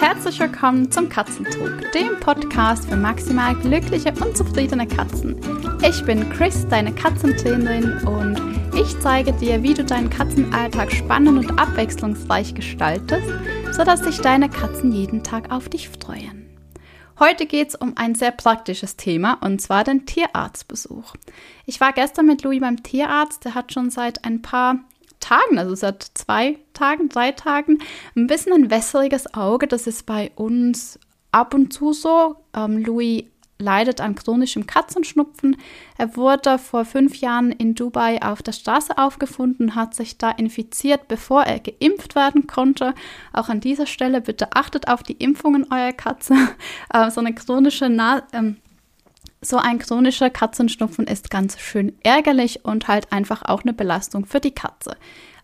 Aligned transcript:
Herzlich 0.00 0.38
willkommen 0.38 0.92
zum 0.92 1.08
Katzentalk, 1.08 1.90
dem 1.90 2.20
Podcast 2.20 2.88
für 2.88 2.94
maximal 2.94 3.56
glückliche 3.56 4.12
und 4.24 4.36
zufriedene 4.36 4.86
Katzen. 4.86 5.36
Ich 5.82 6.04
bin 6.04 6.30
Chris, 6.30 6.68
deine 6.68 6.94
Katzentrainerin 6.94 7.98
und 8.06 8.40
ich 8.76 8.96
zeige 9.00 9.32
dir, 9.32 9.60
wie 9.64 9.74
du 9.74 9.84
deinen 9.84 10.08
Katzenalltag 10.08 10.92
spannend 10.92 11.38
und 11.38 11.58
abwechslungsreich 11.58 12.54
gestaltest, 12.54 13.26
sodass 13.72 14.04
sich 14.04 14.20
deine 14.20 14.48
Katzen 14.48 14.92
jeden 14.92 15.24
Tag 15.24 15.50
auf 15.50 15.68
dich 15.68 15.88
freuen. 15.88 16.48
Heute 17.18 17.46
geht 17.46 17.70
es 17.70 17.74
um 17.74 17.96
ein 17.96 18.14
sehr 18.14 18.30
praktisches 18.30 18.96
Thema 18.96 19.38
und 19.40 19.60
zwar 19.60 19.82
den 19.82 20.06
Tierarztbesuch. 20.06 21.14
Ich 21.66 21.80
war 21.80 21.92
gestern 21.92 22.26
mit 22.26 22.44
Louis 22.44 22.60
beim 22.60 22.84
Tierarzt, 22.84 23.44
der 23.44 23.56
hat 23.56 23.72
schon 23.72 23.90
seit 23.90 24.24
ein 24.24 24.42
paar 24.42 24.76
Tagen, 25.28 25.58
also 25.58 25.74
seit 25.74 26.10
zwei 26.14 26.58
Tagen, 26.72 27.10
drei 27.10 27.32
Tagen, 27.32 27.78
ein 28.16 28.26
bisschen 28.26 28.52
ein 28.54 28.70
wässriges 28.70 29.34
Auge. 29.34 29.66
Das 29.66 29.86
ist 29.86 30.06
bei 30.06 30.30
uns 30.36 30.98
ab 31.32 31.52
und 31.52 31.70
zu 31.72 31.92
so. 31.92 32.36
Ähm, 32.54 32.82
Louis 32.82 33.24
leidet 33.58 34.00
an 34.00 34.14
chronischem 34.14 34.66
Katzenschnupfen. 34.66 35.56
Er 35.98 36.16
wurde 36.16 36.58
vor 36.58 36.84
fünf 36.84 37.16
Jahren 37.16 37.52
in 37.52 37.74
Dubai 37.74 38.22
auf 38.22 38.42
der 38.42 38.52
Straße 38.52 38.96
aufgefunden, 38.96 39.74
hat 39.74 39.94
sich 39.94 40.16
da 40.16 40.30
infiziert, 40.30 41.08
bevor 41.08 41.42
er 41.42 41.58
geimpft 41.58 42.14
werden 42.14 42.46
konnte. 42.46 42.94
Auch 43.32 43.48
an 43.48 43.60
dieser 43.60 43.86
Stelle 43.86 44.20
bitte 44.22 44.52
achtet 44.54 44.88
auf 44.88 45.02
die 45.02 45.14
Impfungen 45.14 45.66
eurer 45.70 45.92
Katze. 45.92 46.34
Äh, 46.90 47.10
so 47.10 47.20
eine 47.20 47.34
chronische 47.34 47.90
Na 47.90 48.22
ähm, 48.32 48.56
so 49.40 49.56
ein 49.56 49.78
chronischer 49.78 50.30
Katzenschnupfen 50.30 51.06
ist 51.06 51.30
ganz 51.30 51.58
schön 51.58 51.96
ärgerlich 52.02 52.64
und 52.64 52.88
halt 52.88 53.12
einfach 53.12 53.42
auch 53.42 53.62
eine 53.62 53.72
Belastung 53.72 54.26
für 54.26 54.40
die 54.40 54.54
Katze. 54.54 54.96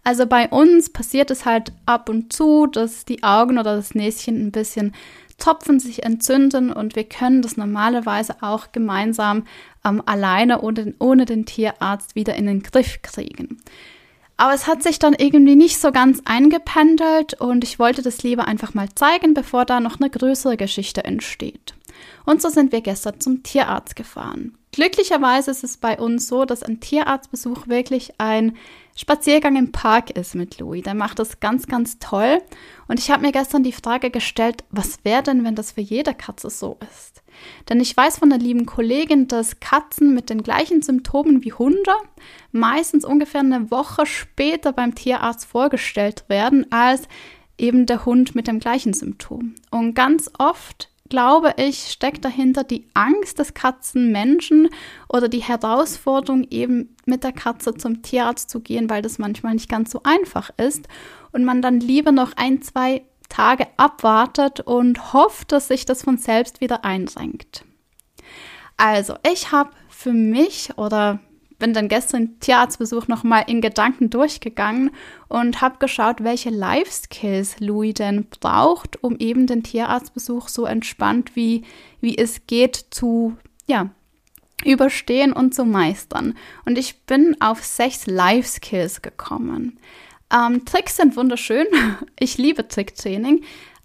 Also 0.02 0.26
bei 0.26 0.48
uns 0.48 0.90
passiert 0.90 1.30
es 1.30 1.46
halt 1.46 1.72
ab 1.86 2.08
und 2.08 2.32
zu, 2.32 2.66
dass 2.66 3.04
die 3.04 3.22
Augen 3.22 3.58
oder 3.58 3.76
das 3.76 3.94
Näschen 3.94 4.46
ein 4.46 4.52
bisschen 4.52 4.94
Tropfen 5.38 5.80
sich 5.80 6.04
entzünden 6.04 6.72
und 6.72 6.94
wir 6.94 7.04
können 7.04 7.42
das 7.42 7.56
normalerweise 7.56 8.36
auch 8.42 8.70
gemeinsam 8.70 9.46
ähm, 9.84 10.02
alleine 10.06 10.60
oder 10.60 10.84
ohne 10.98 11.24
den 11.24 11.46
Tierarzt 11.46 12.14
wieder 12.14 12.34
in 12.34 12.46
den 12.46 12.62
Griff 12.62 13.00
kriegen. 13.02 13.58
Aber 14.36 14.52
es 14.52 14.66
hat 14.66 14.82
sich 14.82 14.98
dann 14.98 15.14
irgendwie 15.14 15.56
nicht 15.56 15.78
so 15.78 15.92
ganz 15.92 16.20
eingependelt 16.24 17.34
und 17.40 17.64
ich 17.64 17.78
wollte 17.78 18.02
das 18.02 18.22
lieber 18.22 18.46
einfach 18.46 18.74
mal 18.74 18.88
zeigen, 18.94 19.32
bevor 19.32 19.64
da 19.64 19.80
noch 19.80 20.00
eine 20.00 20.10
größere 20.10 20.56
Geschichte 20.56 21.04
entsteht. 21.04 21.74
Und 22.24 22.42
so 22.42 22.48
sind 22.48 22.72
wir 22.72 22.80
gestern 22.80 23.20
zum 23.20 23.42
Tierarzt 23.42 23.96
gefahren. 23.96 24.56
Glücklicherweise 24.72 25.52
ist 25.52 25.62
es 25.62 25.76
bei 25.76 25.98
uns 25.98 26.26
so, 26.26 26.44
dass 26.44 26.64
ein 26.64 26.80
Tierarztbesuch 26.80 27.68
wirklich 27.68 28.14
ein 28.18 28.56
Spaziergang 28.96 29.54
im 29.56 29.70
Park 29.70 30.10
ist 30.10 30.34
mit 30.34 30.58
Louis. 30.58 30.82
Der 30.82 30.94
macht 30.94 31.20
das 31.20 31.38
ganz, 31.38 31.66
ganz 31.66 32.00
toll. 32.00 32.40
Und 32.88 32.98
ich 32.98 33.10
habe 33.10 33.22
mir 33.22 33.30
gestern 33.30 33.62
die 33.62 33.72
Frage 33.72 34.10
gestellt, 34.10 34.64
was 34.70 35.04
wäre 35.04 35.22
denn, 35.22 35.44
wenn 35.44 35.54
das 35.54 35.72
für 35.72 35.80
jede 35.80 36.12
Katze 36.12 36.50
so 36.50 36.78
ist? 36.90 37.22
Denn 37.68 37.80
ich 37.80 37.96
weiß 37.96 38.18
von 38.18 38.30
der 38.30 38.38
lieben 38.38 38.66
Kollegin, 38.66 39.28
dass 39.28 39.60
Katzen 39.60 40.14
mit 40.14 40.28
den 40.28 40.42
gleichen 40.42 40.82
Symptomen 40.82 41.44
wie 41.44 41.52
Hunde 41.52 41.92
meistens 42.52 43.04
ungefähr 43.04 43.40
eine 43.40 43.70
Woche 43.70 44.06
später 44.06 44.72
beim 44.72 44.94
Tierarzt 44.94 45.44
vorgestellt 45.44 46.24
werden 46.28 46.70
als 46.72 47.02
eben 47.58 47.86
der 47.86 48.04
Hund 48.04 48.34
mit 48.34 48.48
dem 48.48 48.58
gleichen 48.58 48.92
Symptom. 48.92 49.54
Und 49.70 49.94
ganz 49.94 50.30
oft 50.38 50.88
glaube 51.08 51.54
ich, 51.58 51.90
steckt 51.90 52.24
dahinter 52.24 52.64
die 52.64 52.88
Angst 52.94 53.38
des 53.38 53.54
Katzenmenschen 53.54 54.68
oder 55.08 55.28
die 55.28 55.42
Herausforderung, 55.42 56.46
eben 56.50 56.96
mit 57.04 57.24
der 57.24 57.32
Katze 57.32 57.74
zum 57.74 58.02
Tierarzt 58.02 58.48
zu 58.48 58.60
gehen, 58.60 58.88
weil 58.88 59.02
das 59.02 59.18
manchmal 59.18 59.54
nicht 59.54 59.68
ganz 59.68 59.90
so 59.90 60.00
einfach 60.02 60.50
ist 60.56 60.88
und 61.32 61.44
man 61.44 61.62
dann 61.62 61.80
lieber 61.80 62.12
noch 62.12 62.32
ein, 62.36 62.62
zwei 62.62 63.02
Tage 63.28 63.66
abwartet 63.76 64.60
und 64.60 65.12
hofft, 65.12 65.52
dass 65.52 65.68
sich 65.68 65.84
das 65.84 66.02
von 66.02 66.18
selbst 66.18 66.60
wieder 66.60 66.84
einsenkt. 66.84 67.64
Also, 68.76 69.14
ich 69.30 69.52
habe 69.52 69.70
für 69.88 70.12
mich 70.12 70.76
oder 70.76 71.20
bin 71.58 71.72
dann 71.72 71.88
gestern 71.88 72.38
Tierarztbesuch 72.40 73.08
nochmal 73.08 73.44
in 73.46 73.60
Gedanken 73.60 74.10
durchgegangen 74.10 74.90
und 75.28 75.60
habe 75.60 75.78
geschaut, 75.78 76.22
welche 76.22 76.50
Life-Skills 76.50 77.60
Louis 77.60 77.94
denn 77.94 78.26
braucht, 78.40 79.02
um 79.02 79.16
eben 79.18 79.46
den 79.46 79.62
Tierarztbesuch 79.62 80.48
so 80.48 80.66
entspannt 80.66 81.36
wie, 81.36 81.64
wie 82.00 82.18
es 82.18 82.46
geht 82.46 82.86
zu, 82.90 83.36
ja, 83.66 83.90
überstehen 84.64 85.32
und 85.32 85.54
zu 85.54 85.64
meistern. 85.64 86.34
Und 86.64 86.78
ich 86.78 87.02
bin 87.02 87.36
auf 87.40 87.64
sechs 87.64 88.06
Life-Skills 88.06 89.02
gekommen. 89.02 89.78
Ähm, 90.32 90.64
Tricks 90.64 90.96
sind 90.96 91.16
wunderschön. 91.16 91.66
Ich 92.18 92.38
liebe 92.38 92.66
Tricktraining. 92.66 93.42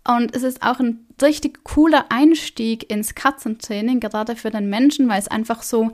Und 0.08 0.36
es 0.36 0.44
ist 0.44 0.64
auch 0.64 0.80
ein 0.80 1.06
richtig 1.22 1.64
cooler 1.64 2.06
Einstieg 2.10 2.90
ins 2.90 3.16
Katzentraining, 3.16 4.00
gerade 4.00 4.36
für 4.36 4.50
den 4.50 4.70
Menschen, 4.70 5.10
weil 5.10 5.20
es 5.20 5.28
einfach 5.28 5.62
so 5.62 5.92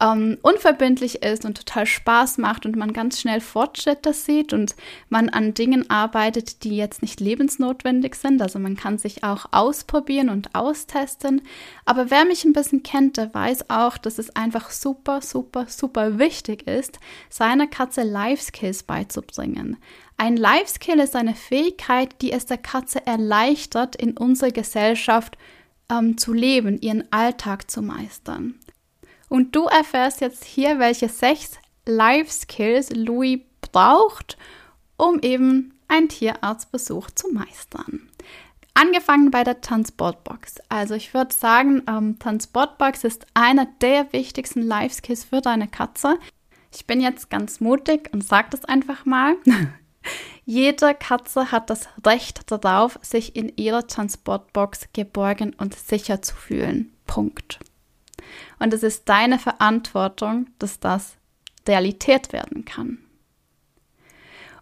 ähm, 0.00 0.38
unverbindlich 0.42 1.22
ist 1.22 1.44
und 1.44 1.56
total 1.56 1.86
Spaß 1.86 2.38
macht 2.38 2.64
und 2.64 2.76
man 2.76 2.92
ganz 2.92 3.20
schnell 3.20 3.40
Fortschritte 3.40 4.12
sieht 4.12 4.52
und 4.52 4.74
man 5.08 5.28
an 5.28 5.54
Dingen 5.54 5.88
arbeitet, 5.90 6.64
die 6.64 6.76
jetzt 6.76 7.02
nicht 7.02 7.20
lebensnotwendig 7.20 8.14
sind. 8.14 8.40
Also 8.40 8.58
man 8.58 8.76
kann 8.76 8.98
sich 8.98 9.22
auch 9.24 9.46
ausprobieren 9.52 10.30
und 10.30 10.54
austesten. 10.54 11.42
Aber 11.84 12.10
wer 12.10 12.24
mich 12.24 12.44
ein 12.44 12.52
bisschen 12.54 12.82
kennt, 12.82 13.18
der 13.18 13.34
weiß 13.34 13.68
auch, 13.68 13.98
dass 13.98 14.18
es 14.18 14.34
einfach 14.34 14.70
super, 14.70 15.20
super, 15.20 15.66
super 15.68 16.18
wichtig 16.18 16.66
ist, 16.66 16.98
seiner 17.28 17.66
Katze 17.66 18.02
Life 18.02 18.42
Skills 18.42 18.82
beizubringen. 18.82 19.76
Ein 20.16 20.36
Life 20.36 20.74
Skill 20.74 21.00
ist 21.00 21.16
eine 21.16 21.34
Fähigkeit, 21.34 22.20
die 22.20 22.32
es 22.32 22.46
der 22.46 22.58
Katze 22.58 23.06
erleichtert, 23.06 23.96
in 23.96 24.16
unserer 24.16 24.50
Gesellschaft 24.50 25.36
ähm, 25.90 26.16
zu 26.16 26.32
leben, 26.32 26.80
ihren 26.80 27.10
Alltag 27.12 27.70
zu 27.70 27.82
meistern. 27.82 28.59
Und 29.30 29.54
du 29.54 29.66
erfährst 29.66 30.20
jetzt 30.20 30.44
hier, 30.44 30.80
welche 30.80 31.08
sechs 31.08 31.52
Life 31.86 32.30
Skills 32.32 32.90
Louis 32.90 33.38
braucht, 33.72 34.36
um 34.96 35.20
eben 35.20 35.72
einen 35.86 36.08
Tierarztbesuch 36.08 37.10
zu 37.12 37.32
meistern. 37.32 38.10
Angefangen 38.74 39.30
bei 39.30 39.44
der 39.44 39.60
Transportbox. 39.60 40.56
Also 40.68 40.94
ich 40.94 41.14
würde 41.14 41.32
sagen, 41.32 41.82
ähm, 41.88 42.18
Transportbox 42.18 43.04
ist 43.04 43.24
einer 43.32 43.66
der 43.80 44.12
wichtigsten 44.12 44.62
Life 44.62 44.96
Skills 44.96 45.24
für 45.24 45.40
deine 45.40 45.68
Katze. 45.68 46.18
Ich 46.74 46.86
bin 46.86 47.00
jetzt 47.00 47.30
ganz 47.30 47.60
mutig 47.60 48.10
und 48.12 48.24
sage 48.24 48.48
das 48.50 48.64
einfach 48.64 49.04
mal. 49.06 49.36
Jede 50.44 50.92
Katze 50.94 51.52
hat 51.52 51.70
das 51.70 51.88
Recht 52.04 52.50
darauf, 52.50 52.98
sich 53.00 53.36
in 53.36 53.52
ihrer 53.56 53.86
Transportbox 53.86 54.88
geborgen 54.92 55.54
und 55.56 55.76
sicher 55.76 56.20
zu 56.20 56.34
fühlen. 56.34 56.92
Punkt. 57.06 57.60
Und 58.58 58.72
es 58.72 58.82
ist 58.82 59.08
deine 59.08 59.38
Verantwortung, 59.38 60.46
dass 60.58 60.80
das 60.80 61.16
Realität 61.66 62.32
werden 62.32 62.64
kann. 62.64 62.98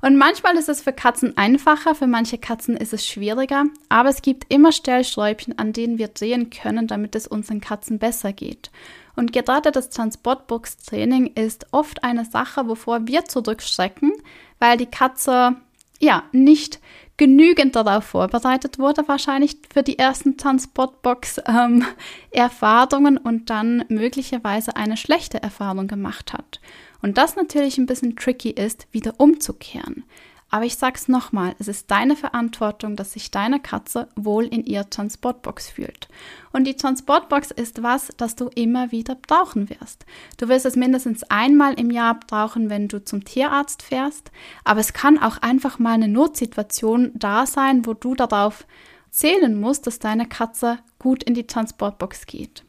Und 0.00 0.16
manchmal 0.16 0.56
ist 0.56 0.68
es 0.68 0.80
für 0.80 0.92
Katzen 0.92 1.36
einfacher, 1.36 1.94
für 1.94 2.06
manche 2.06 2.38
Katzen 2.38 2.76
ist 2.76 2.92
es 2.92 3.04
schwieriger, 3.04 3.64
aber 3.88 4.08
es 4.08 4.22
gibt 4.22 4.52
immer 4.52 4.70
Stellschräubchen, 4.70 5.58
an 5.58 5.72
denen 5.72 5.98
wir 5.98 6.08
drehen 6.08 6.50
können, 6.50 6.86
damit 6.86 7.16
es 7.16 7.26
unseren 7.26 7.60
Katzen 7.60 7.98
besser 7.98 8.32
geht. 8.32 8.70
Und 9.16 9.32
gerade 9.32 9.72
das 9.72 9.90
Transportbox-Training 9.90 11.32
ist 11.34 11.66
oft 11.72 12.04
eine 12.04 12.24
Sache, 12.24 12.68
wovor 12.68 13.08
wir 13.08 13.24
zurückschrecken, 13.24 14.12
weil 14.60 14.76
die 14.76 14.86
Katze 14.86 15.56
ja 15.98 16.22
nicht 16.30 16.78
genügend 17.18 17.76
darauf 17.76 18.04
vorbereitet 18.04 18.78
wurde, 18.78 19.06
wahrscheinlich 19.06 19.58
für 19.70 19.82
die 19.82 19.98
ersten 19.98 20.38
Transportbox-Erfahrungen 20.38 23.16
ähm, 23.16 23.22
und 23.22 23.50
dann 23.50 23.84
möglicherweise 23.88 24.76
eine 24.76 24.96
schlechte 24.96 25.42
Erfahrung 25.42 25.88
gemacht 25.88 26.32
hat. 26.32 26.62
Und 27.02 27.18
das 27.18 27.36
natürlich 27.36 27.76
ein 27.76 27.86
bisschen 27.86 28.16
tricky 28.16 28.50
ist, 28.50 28.86
wieder 28.92 29.12
umzukehren. 29.18 30.04
Aber 30.50 30.64
ich 30.64 30.76
sag's 30.76 31.08
nochmal, 31.08 31.54
es 31.58 31.68
ist 31.68 31.90
deine 31.90 32.16
Verantwortung, 32.16 32.96
dass 32.96 33.12
sich 33.12 33.30
deine 33.30 33.60
Katze 33.60 34.08
wohl 34.16 34.46
in 34.46 34.64
ihrer 34.64 34.88
Transportbox 34.88 35.68
fühlt. 35.68 36.08
Und 36.52 36.64
die 36.64 36.74
Transportbox 36.74 37.50
ist 37.50 37.82
was, 37.82 38.08
das 38.16 38.34
du 38.34 38.48
immer 38.54 38.90
wieder 38.90 39.14
brauchen 39.14 39.68
wirst. 39.68 40.06
Du 40.38 40.48
wirst 40.48 40.64
es 40.64 40.74
mindestens 40.74 41.22
einmal 41.24 41.74
im 41.74 41.90
Jahr 41.90 42.18
brauchen, 42.18 42.70
wenn 42.70 42.88
du 42.88 43.04
zum 43.04 43.24
Tierarzt 43.24 43.82
fährst. 43.82 44.30
Aber 44.64 44.80
es 44.80 44.94
kann 44.94 45.18
auch 45.18 45.38
einfach 45.38 45.78
mal 45.78 45.92
eine 45.92 46.08
Notsituation 46.08 47.12
da 47.14 47.44
sein, 47.44 47.84
wo 47.84 47.92
du 47.92 48.14
darauf 48.14 48.66
zählen 49.10 49.58
musst, 49.58 49.86
dass 49.86 49.98
deine 49.98 50.26
Katze 50.26 50.78
gut 50.98 51.22
in 51.22 51.34
die 51.34 51.46
Transportbox 51.46 52.26
geht. 52.26 52.64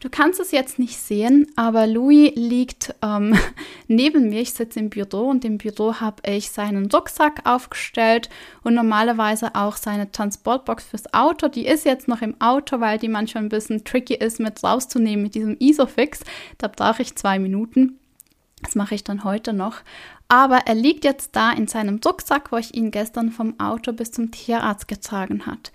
Du 0.00 0.08
kannst 0.08 0.40
es 0.40 0.50
jetzt 0.50 0.78
nicht 0.78 0.96
sehen, 0.96 1.46
aber 1.56 1.86
Louis 1.86 2.32
liegt 2.34 2.94
ähm, 3.02 3.38
neben 3.88 4.28
mir. 4.28 4.40
Ich 4.40 4.54
sitze 4.54 4.78
im 4.78 4.90
Büro 4.90 5.28
und 5.28 5.44
im 5.44 5.58
Büro 5.58 5.94
habe 5.94 6.22
ich 6.26 6.50
seinen 6.50 6.90
Rucksack 6.90 7.42
aufgestellt 7.44 8.28
und 8.62 8.74
normalerweise 8.74 9.54
auch 9.54 9.76
seine 9.76 10.10
Transportbox 10.10 10.84
fürs 10.84 11.12
Auto. 11.14 11.48
Die 11.48 11.66
ist 11.66 11.84
jetzt 11.84 12.08
noch 12.08 12.22
im 12.22 12.40
Auto, 12.40 12.80
weil 12.80 12.98
die 12.98 13.08
manchmal 13.08 13.44
ein 13.44 13.48
bisschen 13.48 13.84
tricky 13.84 14.14
ist 14.14 14.40
mit 14.40 14.62
rauszunehmen 14.62 15.22
mit 15.22 15.34
diesem 15.34 15.56
Isofix. 15.58 16.20
Da 16.58 16.68
brauche 16.68 17.02
ich 17.02 17.16
zwei 17.16 17.38
Minuten. 17.38 17.98
Das 18.62 18.74
mache 18.74 18.94
ich 18.94 19.04
dann 19.04 19.24
heute 19.24 19.52
noch. 19.52 19.76
Aber 20.28 20.58
er 20.66 20.74
liegt 20.74 21.04
jetzt 21.04 21.34
da 21.34 21.50
in 21.52 21.66
seinem 21.66 21.98
Rucksack, 22.04 22.52
wo 22.52 22.56
ich 22.56 22.74
ihn 22.74 22.90
gestern 22.90 23.30
vom 23.32 23.58
Auto 23.58 23.92
bis 23.92 24.12
zum 24.12 24.30
Tierarzt 24.30 24.86
getragen 24.86 25.46
hat. 25.46 25.72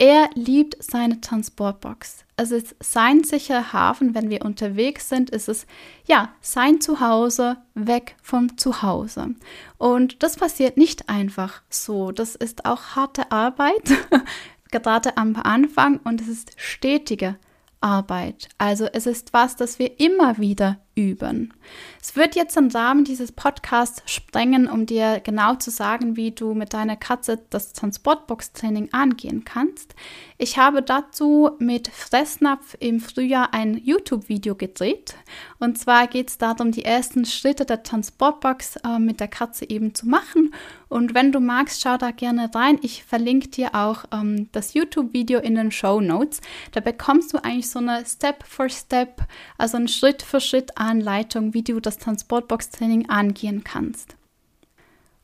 Er 0.00 0.30
liebt 0.34 0.76
seine 0.82 1.20
Transportbox. 1.20 2.24
Es 2.36 2.52
ist 2.52 2.76
sein 2.78 3.24
sicherer 3.24 3.72
Hafen, 3.72 4.14
wenn 4.14 4.30
wir 4.30 4.44
unterwegs 4.44 5.08
sind. 5.08 5.32
Es 5.32 5.48
ist 5.48 5.66
ja 6.06 6.32
sein 6.40 6.80
Zuhause 6.80 7.56
weg 7.74 8.14
vom 8.22 8.56
Zuhause. 8.56 9.34
Und 9.76 10.22
das 10.22 10.36
passiert 10.36 10.76
nicht 10.76 11.08
einfach 11.08 11.62
so. 11.68 12.12
Das 12.12 12.36
ist 12.36 12.64
auch 12.64 12.94
harte 12.94 13.32
Arbeit, 13.32 13.92
gerade 14.70 15.16
am 15.16 15.34
Anfang, 15.34 15.98
und 16.04 16.20
es 16.20 16.28
ist 16.28 16.52
stetige 16.56 17.36
Arbeit. 17.80 18.48
Also 18.56 18.86
es 18.86 19.06
ist 19.06 19.32
was, 19.32 19.56
das 19.56 19.80
wir 19.80 19.98
immer 19.98 20.38
wieder 20.38 20.78
üben. 20.98 21.54
Es 22.02 22.16
wird 22.16 22.34
jetzt 22.34 22.56
den 22.56 22.70
Rahmen 22.70 23.04
dieses 23.04 23.30
Podcasts 23.30 24.02
sprengen, 24.12 24.68
um 24.68 24.84
dir 24.84 25.20
genau 25.20 25.54
zu 25.54 25.70
sagen, 25.70 26.16
wie 26.16 26.32
du 26.32 26.54
mit 26.54 26.74
deiner 26.74 26.96
Katze 26.96 27.40
das 27.50 27.72
Transportbox-Training 27.72 28.88
angehen 28.92 29.44
kannst. 29.44 29.94
Ich 30.38 30.58
habe 30.58 30.82
dazu 30.82 31.50
mit 31.58 31.88
Fressnapf 31.88 32.76
im 32.80 33.00
Frühjahr 33.00 33.54
ein 33.54 33.76
YouTube-Video 33.76 34.56
gedreht. 34.56 35.14
Und 35.60 35.78
zwar 35.78 36.08
geht 36.08 36.30
es 36.30 36.38
darum, 36.38 36.72
die 36.72 36.84
ersten 36.84 37.24
Schritte 37.24 37.64
der 37.64 37.82
Transportbox 37.82 38.76
äh, 38.76 38.98
mit 38.98 39.20
der 39.20 39.28
Katze 39.28 39.68
eben 39.68 39.94
zu 39.94 40.08
machen. 40.08 40.54
Und 40.88 41.14
wenn 41.14 41.32
du 41.32 41.40
magst, 41.40 41.82
schau 41.82 41.98
da 41.98 42.12
gerne 42.12 42.50
rein. 42.54 42.78
Ich 42.82 43.04
verlinke 43.04 43.48
dir 43.48 43.74
auch 43.74 44.04
ähm, 44.12 44.48
das 44.52 44.74
YouTube-Video 44.74 45.38
in 45.40 45.54
den 45.54 45.70
Show 45.70 46.00
Notes. 46.00 46.40
Da 46.72 46.80
bekommst 46.80 47.34
du 47.34 47.38
eigentlich 47.44 47.68
so 47.68 47.78
eine 47.78 48.06
Step-for-Step, 48.06 49.22
also 49.58 49.76
ein 49.76 49.88
Schritt-für-Schritt 49.88 50.78
Anleitung, 50.88 51.54
wie 51.54 51.62
du 51.62 51.80
das 51.80 51.98
Transportbox-Training 51.98 53.08
angehen 53.10 53.62
kannst. 53.62 54.16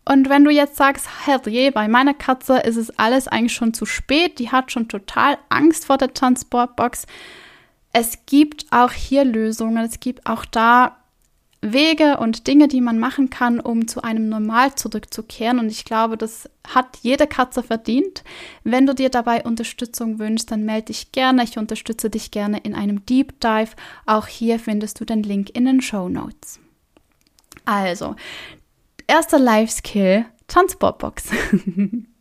Und 0.05 0.29
wenn 0.29 0.45
du 0.45 0.51
jetzt 0.51 0.77
sagst, 0.77 1.09
herrje, 1.27 1.73
bei 1.73 1.89
meiner 1.89 2.13
Katze 2.13 2.59
ist 2.59 2.77
es 2.77 2.99
alles 2.99 3.27
eigentlich 3.27 3.55
schon 3.55 3.73
zu 3.73 3.87
spät, 3.87 4.39
die 4.39 4.51
hat 4.51 4.71
schon 4.71 4.89
total 4.89 5.39
Angst 5.49 5.87
vor 5.87 5.97
der 5.97 6.13
Transportbox. 6.13 7.07
Es 7.93 8.19
gibt 8.27 8.67
auch 8.71 8.93
hier 8.93 9.25
Lösungen, 9.25 9.85
es 9.85 10.01
gibt 10.01 10.27
auch 10.27 10.45
da 10.45 10.99
Wege 11.73 12.19
und 12.19 12.47
Dinge, 12.47 12.69
die 12.69 12.81
man 12.81 12.99
machen 12.99 13.31
kann, 13.31 13.59
um 13.59 13.89
zu 13.89 14.03
einem 14.03 14.29
Normal 14.29 14.75
zurückzukehren. 14.75 15.59
Und 15.59 15.71
ich 15.71 15.85
glaube, 15.85 16.17
das 16.17 16.49
hat 16.67 16.99
jede 17.03 17.27
Katze 17.27 17.63
verdient. 17.63 18.23
Wenn 18.63 18.87
du 18.87 18.95
dir 18.95 19.09
dabei 19.09 19.45
Unterstützung 19.45 20.19
wünschst, 20.19 20.51
dann 20.51 20.65
melde 20.65 20.87
dich 20.87 21.13
gerne. 21.13 21.45
Ich 21.45 21.59
unterstütze 21.59 22.11
dich 22.11 22.31
gerne 22.31 22.59
in 22.59 22.75
einem 22.75 23.05
Deep 23.07 23.41
Dive. 23.41 23.71
Auch 24.07 24.27
hier 24.27 24.59
findest 24.59 25.01
du 25.01 25.05
den 25.05 25.23
Link 25.23 25.51
in 25.51 25.65
den 25.65 25.81
Show 25.81 26.09
Notes. 26.09 26.61
Also, 27.65 28.15
erster 29.07 29.39
Life 29.39 29.73
Skill, 29.73 30.27
Transportbox. 30.49 31.31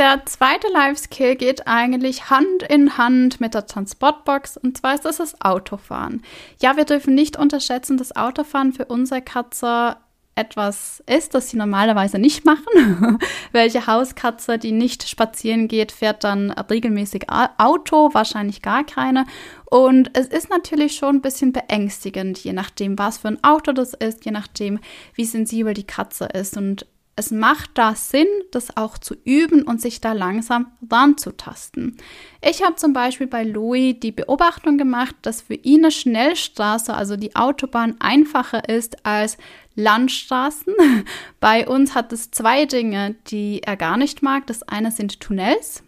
Der 0.00 0.24
zweite 0.24 0.66
Life-Skill 0.72 1.36
geht 1.36 1.66
eigentlich 1.66 2.30
Hand 2.30 2.62
in 2.70 2.96
Hand 2.96 3.38
mit 3.38 3.52
der 3.52 3.66
Transportbox 3.66 4.56
und 4.56 4.78
zwar 4.78 4.94
ist 4.94 5.04
das 5.04 5.18
das 5.18 5.38
Autofahren. 5.42 6.22
Ja, 6.62 6.78
wir 6.78 6.86
dürfen 6.86 7.14
nicht 7.14 7.36
unterschätzen, 7.36 7.98
dass 7.98 8.16
Autofahren 8.16 8.72
für 8.72 8.86
unsere 8.86 9.20
Katze 9.20 9.98
etwas 10.36 11.04
ist, 11.06 11.34
das 11.34 11.50
sie 11.50 11.58
normalerweise 11.58 12.18
nicht 12.18 12.46
machen. 12.46 13.18
Welche 13.52 13.86
Hauskatze, 13.86 14.56
die 14.56 14.72
nicht 14.72 15.06
spazieren 15.06 15.68
geht, 15.68 15.92
fährt 15.92 16.24
dann 16.24 16.50
regelmäßig 16.50 17.26
Auto, 17.58 18.14
wahrscheinlich 18.14 18.62
gar 18.62 18.84
keine. 18.84 19.26
Und 19.66 20.16
es 20.16 20.28
ist 20.28 20.48
natürlich 20.48 20.96
schon 20.96 21.16
ein 21.16 21.20
bisschen 21.20 21.52
beängstigend, 21.52 22.38
je 22.38 22.54
nachdem, 22.54 22.98
was 22.98 23.18
für 23.18 23.28
ein 23.28 23.44
Auto 23.44 23.72
das 23.72 23.92
ist, 23.92 24.24
je 24.24 24.30
nachdem, 24.30 24.80
wie 25.12 25.26
sensibel 25.26 25.74
die 25.74 25.86
Katze 25.86 26.24
ist. 26.24 26.56
Und 26.56 26.86
es 27.20 27.30
macht 27.30 27.72
da 27.74 27.94
Sinn, 27.94 28.26
das 28.50 28.78
auch 28.78 28.96
zu 28.96 29.14
üben 29.24 29.62
und 29.62 29.78
sich 29.78 30.00
da 30.00 30.14
langsam 30.14 30.72
ranzutasten. 30.90 31.98
Ich 32.40 32.62
habe 32.62 32.76
zum 32.76 32.94
Beispiel 32.94 33.26
bei 33.26 33.44
Louis 33.44 33.94
die 34.00 34.10
Beobachtung 34.10 34.78
gemacht, 34.78 35.14
dass 35.20 35.42
für 35.42 35.54
ihn 35.54 35.84
eine 35.84 35.90
Schnellstraße, 35.90 36.94
also 36.94 37.16
die 37.16 37.36
Autobahn, 37.36 37.96
einfacher 37.98 38.70
ist 38.70 39.04
als 39.04 39.36
Landstraßen. 39.74 40.74
Bei 41.40 41.68
uns 41.68 41.94
hat 41.94 42.10
es 42.14 42.30
zwei 42.30 42.64
Dinge, 42.64 43.16
die 43.26 43.62
er 43.62 43.76
gar 43.76 43.98
nicht 43.98 44.22
mag. 44.22 44.46
Das 44.46 44.62
eine 44.62 44.90
sind 44.90 45.20
Tunnels. 45.20 45.82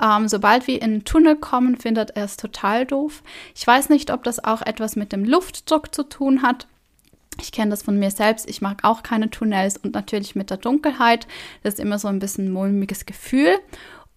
Ähm, 0.00 0.28
sobald 0.28 0.68
wir 0.68 0.76
in 0.76 0.82
einen 0.84 1.04
Tunnel 1.04 1.34
kommen, 1.34 1.76
findet 1.76 2.10
er 2.16 2.26
es 2.26 2.36
total 2.36 2.86
doof. 2.86 3.24
Ich 3.56 3.66
weiß 3.66 3.88
nicht, 3.88 4.12
ob 4.12 4.22
das 4.22 4.42
auch 4.42 4.62
etwas 4.62 4.94
mit 4.94 5.10
dem 5.10 5.24
Luftdruck 5.24 5.92
zu 5.92 6.04
tun 6.04 6.42
hat. 6.42 6.68
Ich 7.40 7.52
kenne 7.52 7.70
das 7.70 7.82
von 7.82 7.98
mir 7.98 8.10
selbst. 8.10 8.48
Ich 8.48 8.60
mag 8.60 8.84
auch 8.84 9.02
keine 9.02 9.30
Tunnels 9.30 9.76
und 9.76 9.94
natürlich 9.94 10.34
mit 10.34 10.50
der 10.50 10.56
Dunkelheit. 10.56 11.26
Das 11.62 11.74
ist 11.74 11.80
immer 11.80 11.98
so 11.98 12.08
ein 12.08 12.18
bisschen 12.18 12.46
ein 12.46 12.52
mulmiges 12.52 13.06
Gefühl. 13.06 13.58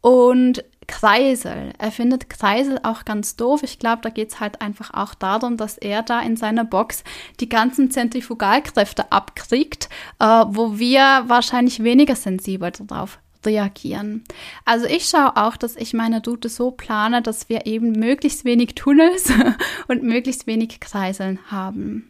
Und 0.02 0.64
Kreisel. 0.88 1.74
Er 1.78 1.92
findet 1.92 2.30
Kreisel 2.30 2.80
auch 2.84 3.06
ganz 3.06 3.36
doof. 3.36 3.62
Ich 3.64 3.78
glaube, 3.78 4.02
da 4.02 4.10
geht 4.10 4.30
es 4.30 4.40
halt 4.40 4.62
einfach 4.62 4.94
auch 4.94 5.14
darum, 5.14 5.58
dass 5.58 5.78
er 5.78 6.02
da 6.02 6.22
in 6.22 6.38
seiner 6.38 6.64
Box 6.64 7.04
die 7.40 7.50
ganzen 7.50 7.92
Zentrifugalkräfte 7.92 9.12
abkriegt, 9.12 9.90
äh, 10.20 10.26
wo 10.26 10.80
wir 10.80 11.26
wahrscheinlich 11.28 11.84
weniger 11.84 12.16
sensibel 12.16 12.72
darauf 12.72 13.20
reagieren. 13.46 14.24
Also 14.66 14.86
ich 14.86 15.06
schaue 15.06 15.38
auch, 15.38 15.58
dass 15.58 15.76
ich 15.76 15.94
meine 15.94 16.22
Route 16.26 16.50
so 16.50 16.72
plane, 16.72 17.22
dass 17.22 17.50
wir 17.50 17.66
eben 17.66 17.92
möglichst 17.92 18.46
wenig 18.46 18.76
Tunnels 18.76 19.32
und 19.88 20.04
möglichst 20.04 20.48
wenig 20.48 20.80
Kreiseln 20.80 21.40
haben. 21.52 22.10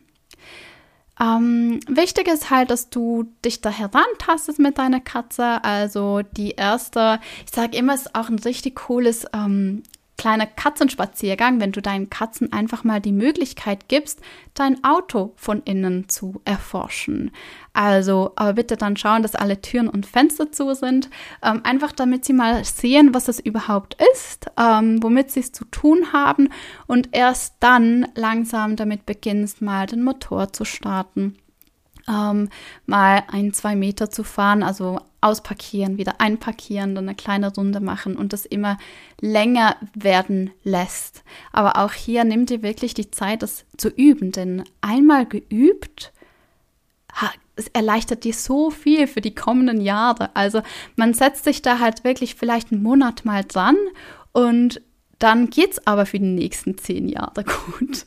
Ähm, 1.19 1.79
wichtig 1.87 2.27
ist 2.27 2.49
halt, 2.49 2.69
dass 2.69 2.89
du 2.89 3.25
dich 3.43 3.61
da 3.61 3.69
herantastest 3.69 4.59
mit 4.59 4.77
deiner 4.77 4.99
Katze. 4.99 5.63
Also 5.63 6.21
die 6.21 6.51
erste, 6.51 7.19
ich 7.45 7.51
sage 7.51 7.77
immer, 7.77 7.95
ist 7.95 8.15
auch 8.15 8.29
ein 8.29 8.39
richtig 8.39 8.75
cooles 8.75 9.25
ähm, 9.33 9.83
kleiner 10.17 10.47
Katzenspaziergang, 10.47 11.59
wenn 11.59 11.71
du 11.71 11.81
deinen 11.81 12.09
Katzen 12.09 12.51
einfach 12.51 12.83
mal 12.83 12.99
die 12.99 13.11
Möglichkeit 13.11 13.87
gibst, 13.87 14.19
dein 14.55 14.83
Auto 14.83 15.33
von 15.35 15.61
innen 15.63 16.09
zu 16.09 16.41
erforschen. 16.43 17.31
Also, 17.73 18.33
aber 18.35 18.53
bitte 18.53 18.75
dann 18.77 18.97
schauen, 18.97 19.21
dass 19.21 19.35
alle 19.35 19.61
Türen 19.61 19.87
und 19.87 20.07
Fenster 20.07 20.51
zu 20.51 20.73
sind, 20.73 21.09
ähm, 21.43 21.61
einfach 21.63 21.91
damit 21.91 22.25
sie 22.25 22.33
mal 22.33 22.63
sehen, 22.63 23.13
was 23.13 23.27
es 23.27 23.39
überhaupt 23.39 23.95
ist, 24.13 24.47
ähm, 24.59 25.01
womit 25.03 25.31
sie 25.31 25.41
es 25.41 25.51
zu 25.51 25.65
tun 25.65 26.11
haben. 26.11 26.49
Und 26.87 27.09
erst 27.11 27.55
dann 27.59 28.07
langsam 28.15 28.75
damit 28.75 29.05
beginnst, 29.05 29.61
mal 29.61 29.85
den 29.85 30.03
Motor 30.03 30.51
zu 30.51 30.65
starten. 30.65 31.37
Ähm, 32.09 32.49
mal 32.85 33.23
ein, 33.27 33.53
zwei 33.53 33.75
Meter 33.75 34.09
zu 34.09 34.23
fahren, 34.23 34.63
also 34.63 34.99
ausparkieren, 35.21 35.97
wieder 35.97 36.21
einparkieren, 36.21 36.95
dann 36.95 37.07
eine 37.07 37.15
kleine 37.15 37.53
Runde 37.53 37.79
machen 37.79 38.15
und 38.15 38.33
das 38.33 38.45
immer 38.45 38.77
länger 39.19 39.75
werden 39.95 40.51
lässt. 40.63 41.23
Aber 41.51 41.77
auch 41.77 41.93
hier 41.93 42.23
nimm 42.23 42.45
dir 42.45 42.61
wirklich 42.61 42.93
die 42.93 43.11
Zeit, 43.11 43.41
das 43.41 43.65
zu 43.77 43.89
üben, 43.89 44.31
denn 44.31 44.63
einmal 44.81 45.25
geübt, 45.25 46.11
es 47.57 47.67
erleichtert 47.69 48.23
dir 48.23 48.33
so 48.33 48.69
viel 48.69 49.07
für 49.07 49.21
die 49.21 49.35
kommenden 49.35 49.81
Jahre. 49.81 50.35
Also 50.35 50.61
man 50.95 51.13
setzt 51.13 51.43
sich 51.43 51.61
da 51.61 51.79
halt 51.79 52.03
wirklich 52.03 52.35
vielleicht 52.35 52.71
einen 52.71 52.83
Monat 52.83 53.25
mal 53.25 53.43
dran 53.43 53.75
und 54.31 54.81
dann 55.19 55.49
geht's 55.49 55.85
aber 55.85 56.05
für 56.05 56.19
die 56.19 56.25
nächsten 56.25 56.77
zehn 56.77 57.09
Jahre 57.09 57.43
gut. 57.77 58.05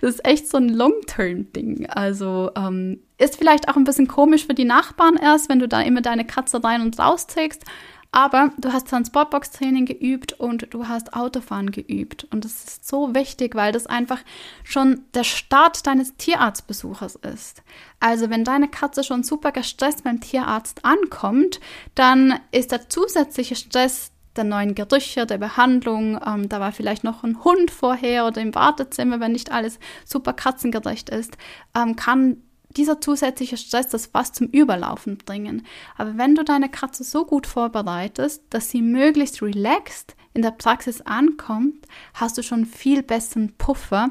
Das 0.00 0.14
ist 0.14 0.24
echt 0.24 0.48
so 0.48 0.56
ein 0.56 0.68
Long-Term-Ding. 0.68 1.86
Also 1.86 2.50
ähm, 2.56 3.00
ist 3.18 3.36
vielleicht 3.36 3.68
auch 3.68 3.76
ein 3.76 3.84
bisschen 3.84 4.08
komisch 4.08 4.46
für 4.46 4.54
die 4.54 4.64
Nachbarn 4.64 5.16
erst, 5.16 5.48
wenn 5.48 5.58
du 5.58 5.68
da 5.68 5.80
immer 5.82 6.00
deine 6.00 6.24
Katze 6.24 6.62
rein 6.62 6.82
und 6.82 6.98
raus 6.98 7.26
trägst. 7.26 7.64
Aber 8.10 8.52
du 8.56 8.72
hast 8.72 8.88
Transportbox-Training 8.88 9.84
geübt 9.84 10.32
und 10.32 10.72
du 10.72 10.88
hast 10.88 11.12
Autofahren 11.12 11.70
geübt. 11.70 12.26
Und 12.30 12.44
das 12.44 12.64
ist 12.64 12.88
so 12.88 13.14
wichtig, 13.14 13.54
weil 13.54 13.70
das 13.70 13.86
einfach 13.86 14.20
schon 14.64 15.02
der 15.12 15.24
Start 15.24 15.86
deines 15.86 16.16
Tierarztbesuchers 16.16 17.16
ist. 17.16 17.62
Also 18.00 18.30
wenn 18.30 18.44
deine 18.44 18.68
Katze 18.68 19.04
schon 19.04 19.24
super 19.24 19.52
gestresst 19.52 20.04
beim 20.04 20.20
Tierarzt 20.20 20.86
ankommt, 20.86 21.60
dann 21.94 22.40
ist 22.50 22.72
der 22.72 22.88
zusätzliche 22.88 23.56
Stress 23.56 24.10
der 24.36 24.44
neuen 24.44 24.74
Gerüche, 24.74 25.26
der 25.26 25.38
Behandlung. 25.38 26.18
Ähm, 26.24 26.48
da 26.48 26.60
war 26.60 26.72
vielleicht 26.72 27.04
noch 27.04 27.24
ein 27.24 27.44
Hund 27.44 27.70
vorher 27.70 28.26
oder 28.26 28.40
im 28.40 28.54
Wartezimmer, 28.54 29.20
wenn 29.20 29.32
nicht 29.32 29.52
alles 29.52 29.78
super 30.06 30.32
katzengerecht 30.32 31.10
ist, 31.10 31.36
ähm, 31.76 31.96
kann 31.96 32.42
dieser 32.76 33.00
zusätzliche 33.00 33.56
Stress 33.56 33.88
das 33.88 34.10
was 34.12 34.32
zum 34.32 34.48
Überlaufen 34.48 35.18
bringen. 35.18 35.66
Aber 35.96 36.18
wenn 36.18 36.34
du 36.34 36.44
deine 36.44 36.68
Katze 36.68 37.04
so 37.04 37.24
gut 37.24 37.46
vorbereitest, 37.46 38.42
dass 38.50 38.70
sie 38.70 38.82
möglichst 38.82 39.42
relaxed 39.42 40.16
in 40.34 40.42
der 40.42 40.50
Praxis 40.50 41.00
ankommt, 41.00 41.86
hast 42.14 42.38
du 42.38 42.42
schon 42.42 42.66
viel 42.66 43.02
besseren 43.02 43.54
Puffer 43.56 44.10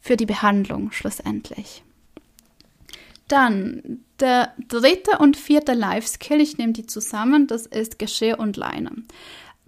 für 0.00 0.16
die 0.16 0.26
Behandlung 0.26 0.92
schlussendlich. 0.92 1.82
Dann 3.26 4.04
der 4.20 4.54
dritte 4.68 5.18
und 5.18 5.36
vierte 5.36 5.74
Life 5.74 6.08
Skill, 6.08 6.40
ich 6.40 6.58
nehme 6.58 6.72
die 6.72 6.86
zusammen, 6.86 7.46
das 7.46 7.66
ist 7.66 7.98
Geschirr 7.98 8.38
und 8.38 8.56
Leine. 8.56 8.92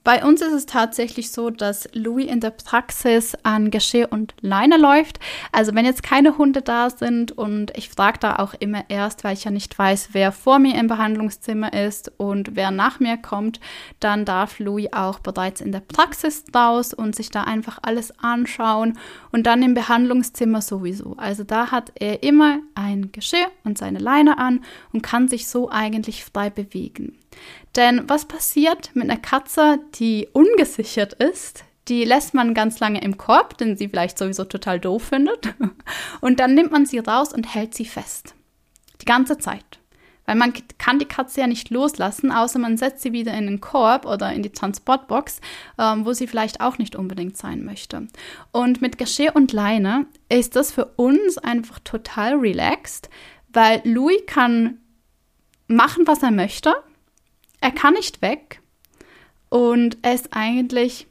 Bei 0.02 0.24
uns 0.24 0.40
ist 0.40 0.52
es 0.52 0.66
tatsächlich 0.66 1.30
so, 1.30 1.50
dass 1.50 1.88
Louis 1.92 2.26
in 2.26 2.40
der 2.40 2.50
Praxis 2.50 3.36
an 3.42 3.70
Geschirr 3.70 4.08
und 4.10 4.34
Leine 4.40 4.78
läuft. 4.78 5.20
Also 5.52 5.74
wenn 5.74 5.84
jetzt 5.84 6.02
keine 6.02 6.38
Hunde 6.38 6.62
da 6.62 6.88
sind 6.88 7.32
und 7.32 7.76
ich 7.76 7.90
frage 7.90 8.18
da 8.18 8.36
auch 8.36 8.54
immer 8.54 8.84
erst, 8.88 9.24
weil 9.24 9.34
ich 9.34 9.44
ja 9.44 9.50
nicht 9.50 9.78
weiß, 9.78 10.10
wer 10.12 10.32
vor 10.32 10.58
mir 10.58 10.78
im 10.78 10.86
Behandlungszimmer 10.86 11.72
ist 11.74 12.10
und 12.16 12.56
wer 12.56 12.70
nach 12.70 12.98
mir 12.98 13.18
kommt, 13.18 13.60
dann 14.00 14.24
darf 14.24 14.58
Louis 14.58 14.88
auch 14.92 15.18
bereits 15.18 15.60
in 15.60 15.70
der 15.70 15.80
Praxis 15.80 16.44
raus 16.54 16.94
und 16.94 17.14
sich 17.14 17.30
da 17.30 17.44
einfach 17.44 17.78
alles 17.82 18.18
anschauen 18.20 18.98
und 19.32 19.46
dann 19.46 19.62
im 19.62 19.74
Behandlungszimmer 19.74 20.62
sowieso. 20.62 21.14
Also 21.18 21.44
da 21.44 21.70
hat 21.70 21.92
er 21.96 22.22
immer 22.22 22.60
ein 22.74 23.12
Geschirr 23.12 23.50
und 23.64 23.76
seine 23.76 23.98
Leine 23.98 24.38
an 24.38 24.64
und 24.92 25.02
kann 25.02 25.28
sich 25.28 25.46
so 25.46 25.70
eigentlich 25.70 26.24
frei 26.24 26.48
bewegen. 26.48 27.19
Denn 27.76 28.08
was 28.08 28.26
passiert 28.26 28.90
mit 28.94 29.04
einer 29.04 29.20
Katze, 29.20 29.78
die 29.94 30.28
ungesichert 30.32 31.14
ist? 31.14 31.64
Die 31.88 32.04
lässt 32.04 32.34
man 32.34 32.54
ganz 32.54 32.78
lange 32.80 33.02
im 33.02 33.16
Korb, 33.16 33.58
den 33.58 33.76
sie 33.76 33.88
vielleicht 33.88 34.18
sowieso 34.18 34.44
total 34.44 34.78
doof 34.80 35.04
findet. 35.04 35.54
Und 36.20 36.40
dann 36.40 36.54
nimmt 36.54 36.72
man 36.72 36.86
sie 36.86 36.98
raus 36.98 37.32
und 37.32 37.54
hält 37.54 37.74
sie 37.74 37.86
fest. 37.86 38.34
Die 39.00 39.06
ganze 39.06 39.38
Zeit. 39.38 39.80
Weil 40.26 40.36
man 40.36 40.52
kann 40.78 41.00
die 41.00 41.06
Katze 41.06 41.40
ja 41.40 41.48
nicht 41.48 41.70
loslassen, 41.70 42.30
außer 42.30 42.60
man 42.60 42.76
setzt 42.76 43.02
sie 43.02 43.12
wieder 43.12 43.34
in 43.34 43.46
den 43.46 43.60
Korb 43.60 44.06
oder 44.06 44.32
in 44.32 44.44
die 44.44 44.52
Transportbox, 44.52 45.40
ähm, 45.76 46.06
wo 46.06 46.12
sie 46.12 46.28
vielleicht 46.28 46.60
auch 46.60 46.78
nicht 46.78 46.94
unbedingt 46.94 47.36
sein 47.36 47.64
möchte. 47.64 48.06
Und 48.52 48.80
mit 48.80 48.96
Geschirr 48.96 49.34
und 49.34 49.52
Leine 49.52 50.06
ist 50.28 50.54
das 50.54 50.70
für 50.70 50.84
uns 50.84 51.38
einfach 51.38 51.80
total 51.80 52.34
relaxed, 52.34 53.10
weil 53.48 53.80
Louis 53.82 54.22
kann 54.26 54.78
machen, 55.66 56.06
was 56.06 56.22
er 56.22 56.30
möchte. 56.30 56.74
Er 57.60 57.72
kann 57.72 57.94
nicht 57.94 58.22
weg 58.22 58.60
und 59.48 59.98
er 60.02 60.14
ist 60.14 60.28
eigentlich 60.32 61.06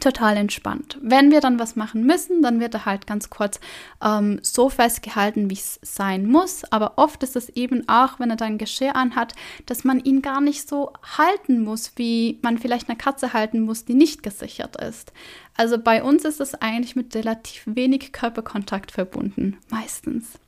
total 0.00 0.36
entspannt. 0.36 0.98
Wenn 1.02 1.30
wir 1.30 1.40
dann 1.40 1.58
was 1.58 1.76
machen 1.76 2.04
müssen, 2.04 2.42
dann 2.42 2.60
wird 2.60 2.74
er 2.74 2.84
halt 2.84 3.06
ganz 3.06 3.30
kurz 3.30 3.60
ähm, 4.02 4.40
so 4.42 4.68
festgehalten, 4.68 5.50
wie 5.50 5.54
es 5.54 5.78
sein 5.82 6.26
muss. 6.26 6.64
Aber 6.72 6.94
oft 6.96 7.22
ist 7.22 7.36
es 7.36 7.48
eben 7.50 7.88
auch, 7.88 8.18
wenn 8.18 8.30
er 8.30 8.36
dann 8.36 8.58
Geschirr 8.58 8.96
anhat, 8.96 9.34
dass 9.66 9.84
man 9.84 10.00
ihn 10.00 10.20
gar 10.20 10.40
nicht 10.40 10.68
so 10.68 10.92
halten 11.16 11.62
muss, 11.62 11.92
wie 11.96 12.38
man 12.42 12.58
vielleicht 12.58 12.88
eine 12.88 12.98
Katze 12.98 13.32
halten 13.32 13.60
muss, 13.60 13.84
die 13.84 13.94
nicht 13.94 14.22
gesichert 14.22 14.76
ist. 14.82 15.12
Also 15.56 15.78
bei 15.78 16.02
uns 16.02 16.24
ist 16.24 16.40
es 16.40 16.54
eigentlich 16.54 16.96
mit 16.96 17.14
relativ 17.14 17.62
wenig 17.66 18.12
Körperkontakt 18.12 18.90
verbunden, 18.90 19.58
meistens. 19.70 20.40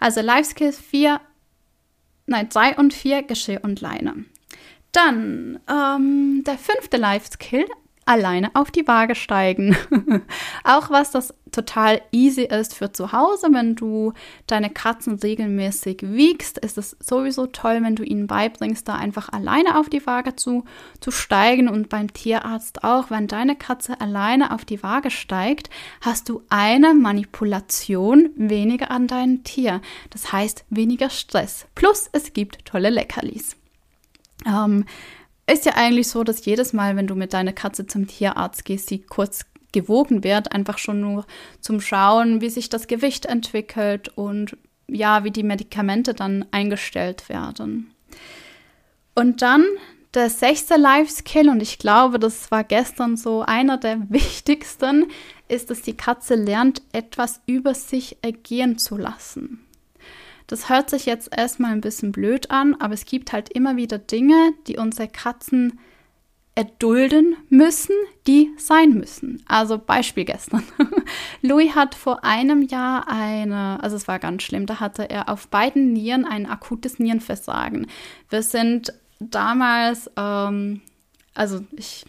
Also 0.00 0.20
Life 0.20 0.50
Skills 0.50 0.78
4, 0.78 1.20
nein, 2.26 2.48
3 2.50 2.76
und 2.76 2.92
4, 2.92 3.22
Geschirr 3.22 3.60
und 3.62 3.80
Leine. 3.80 4.26
Dann 4.92 5.58
ähm, 5.68 6.44
der 6.46 6.58
fünfte 6.58 6.98
Life-Skill, 6.98 7.66
alleine 8.04 8.50
auf 8.54 8.70
die 8.70 8.86
Waage 8.86 9.14
steigen. 9.14 9.76
Auch 10.64 10.90
was 10.90 11.10
das 11.10 11.34
total 11.52 12.00
easy 12.12 12.42
ist 12.42 12.74
für 12.74 12.92
zu 12.92 13.12
Hause, 13.12 13.48
wenn 13.52 13.76
du 13.76 14.12
deine 14.46 14.70
Katzen 14.70 15.14
regelmäßig 15.14 15.98
wiegst, 16.02 16.58
ist 16.58 16.78
es 16.78 16.96
sowieso 16.98 17.46
toll, 17.46 17.80
wenn 17.82 17.94
du 17.94 18.02
ihnen 18.02 18.26
beibringst, 18.26 18.88
da 18.88 18.94
einfach 18.94 19.28
alleine 19.28 19.78
auf 19.78 19.88
die 19.88 20.04
Waage 20.06 20.34
zu, 20.34 20.64
zu 21.00 21.10
steigen 21.10 21.68
und 21.68 21.90
beim 21.90 22.12
Tierarzt 22.12 22.82
auch, 22.84 23.10
wenn 23.10 23.28
deine 23.28 23.54
Katze 23.54 24.00
alleine 24.00 24.52
auf 24.52 24.64
die 24.64 24.82
Waage 24.82 25.10
steigt, 25.10 25.68
hast 26.00 26.28
du 26.28 26.42
eine 26.48 26.94
Manipulation 26.94 28.30
weniger 28.36 28.90
an 28.90 29.06
deinem 29.06 29.44
Tier. 29.44 29.80
Das 30.10 30.32
heißt 30.32 30.64
weniger 30.70 31.10
Stress. 31.10 31.66
Plus 31.74 32.08
es 32.12 32.32
gibt 32.32 32.64
tolle 32.64 32.90
Leckerlis. 32.90 33.56
Ähm, 34.46 34.84
ist 35.50 35.66
ja 35.66 35.72
eigentlich 35.74 36.08
so, 36.08 36.24
dass 36.24 36.44
jedes 36.44 36.72
Mal, 36.72 36.96
wenn 36.96 37.06
du 37.06 37.14
mit 37.14 37.32
deiner 37.32 37.52
Katze 37.52 37.86
zum 37.86 38.06
Tierarzt 38.06 38.64
gehst, 38.64 38.88
sie 38.88 39.02
kurz 39.02 39.44
gewogen 39.72 40.22
wird, 40.22 40.52
einfach 40.52 40.78
schon 40.78 41.00
nur 41.00 41.26
zum 41.60 41.80
Schauen, 41.80 42.40
wie 42.40 42.50
sich 42.50 42.68
das 42.68 42.86
Gewicht 42.86 43.26
entwickelt 43.26 44.08
und 44.16 44.56
ja, 44.88 45.24
wie 45.24 45.30
die 45.30 45.42
Medikamente 45.42 46.14
dann 46.14 46.44
eingestellt 46.50 47.28
werden. 47.28 47.92
Und 49.14 49.42
dann 49.42 49.64
der 50.14 50.28
sechste 50.28 50.76
Life-Skill, 50.76 51.48
und 51.48 51.62
ich 51.62 51.78
glaube, 51.78 52.18
das 52.18 52.50
war 52.50 52.64
gestern 52.64 53.16
so 53.16 53.42
einer 53.42 53.78
der 53.78 53.98
wichtigsten, 54.10 55.06
ist, 55.48 55.70
dass 55.70 55.82
die 55.82 55.96
Katze 55.96 56.34
lernt, 56.34 56.82
etwas 56.92 57.40
über 57.46 57.74
sich 57.74 58.18
ergehen 58.22 58.78
zu 58.78 58.96
lassen. 58.96 59.66
Das 60.52 60.68
hört 60.68 60.90
sich 60.90 61.06
jetzt 61.06 61.30
erstmal 61.34 61.72
ein 61.72 61.80
bisschen 61.80 62.12
blöd 62.12 62.50
an, 62.50 62.76
aber 62.78 62.92
es 62.92 63.06
gibt 63.06 63.32
halt 63.32 63.48
immer 63.48 63.76
wieder 63.76 63.96
Dinge, 63.96 64.52
die 64.66 64.76
unsere 64.76 65.08
Katzen 65.08 65.80
erdulden 66.54 67.38
müssen, 67.48 67.94
die 68.26 68.50
sein 68.58 68.90
müssen. 68.90 69.42
Also 69.48 69.78
Beispiel 69.78 70.26
gestern. 70.26 70.62
Louis 71.40 71.74
hat 71.74 71.94
vor 71.94 72.22
einem 72.22 72.60
Jahr 72.60 73.08
eine, 73.08 73.82
also 73.82 73.96
es 73.96 74.06
war 74.08 74.18
ganz 74.18 74.42
schlimm, 74.42 74.66
da 74.66 74.78
hatte 74.78 75.08
er 75.08 75.30
auf 75.30 75.48
beiden 75.48 75.94
Nieren 75.94 76.26
ein 76.26 76.44
akutes 76.44 76.98
Nierenversagen. 76.98 77.86
Wir 78.28 78.42
sind 78.42 78.92
damals, 79.20 80.10
ähm, 80.18 80.82
also 81.32 81.64
ich 81.74 82.04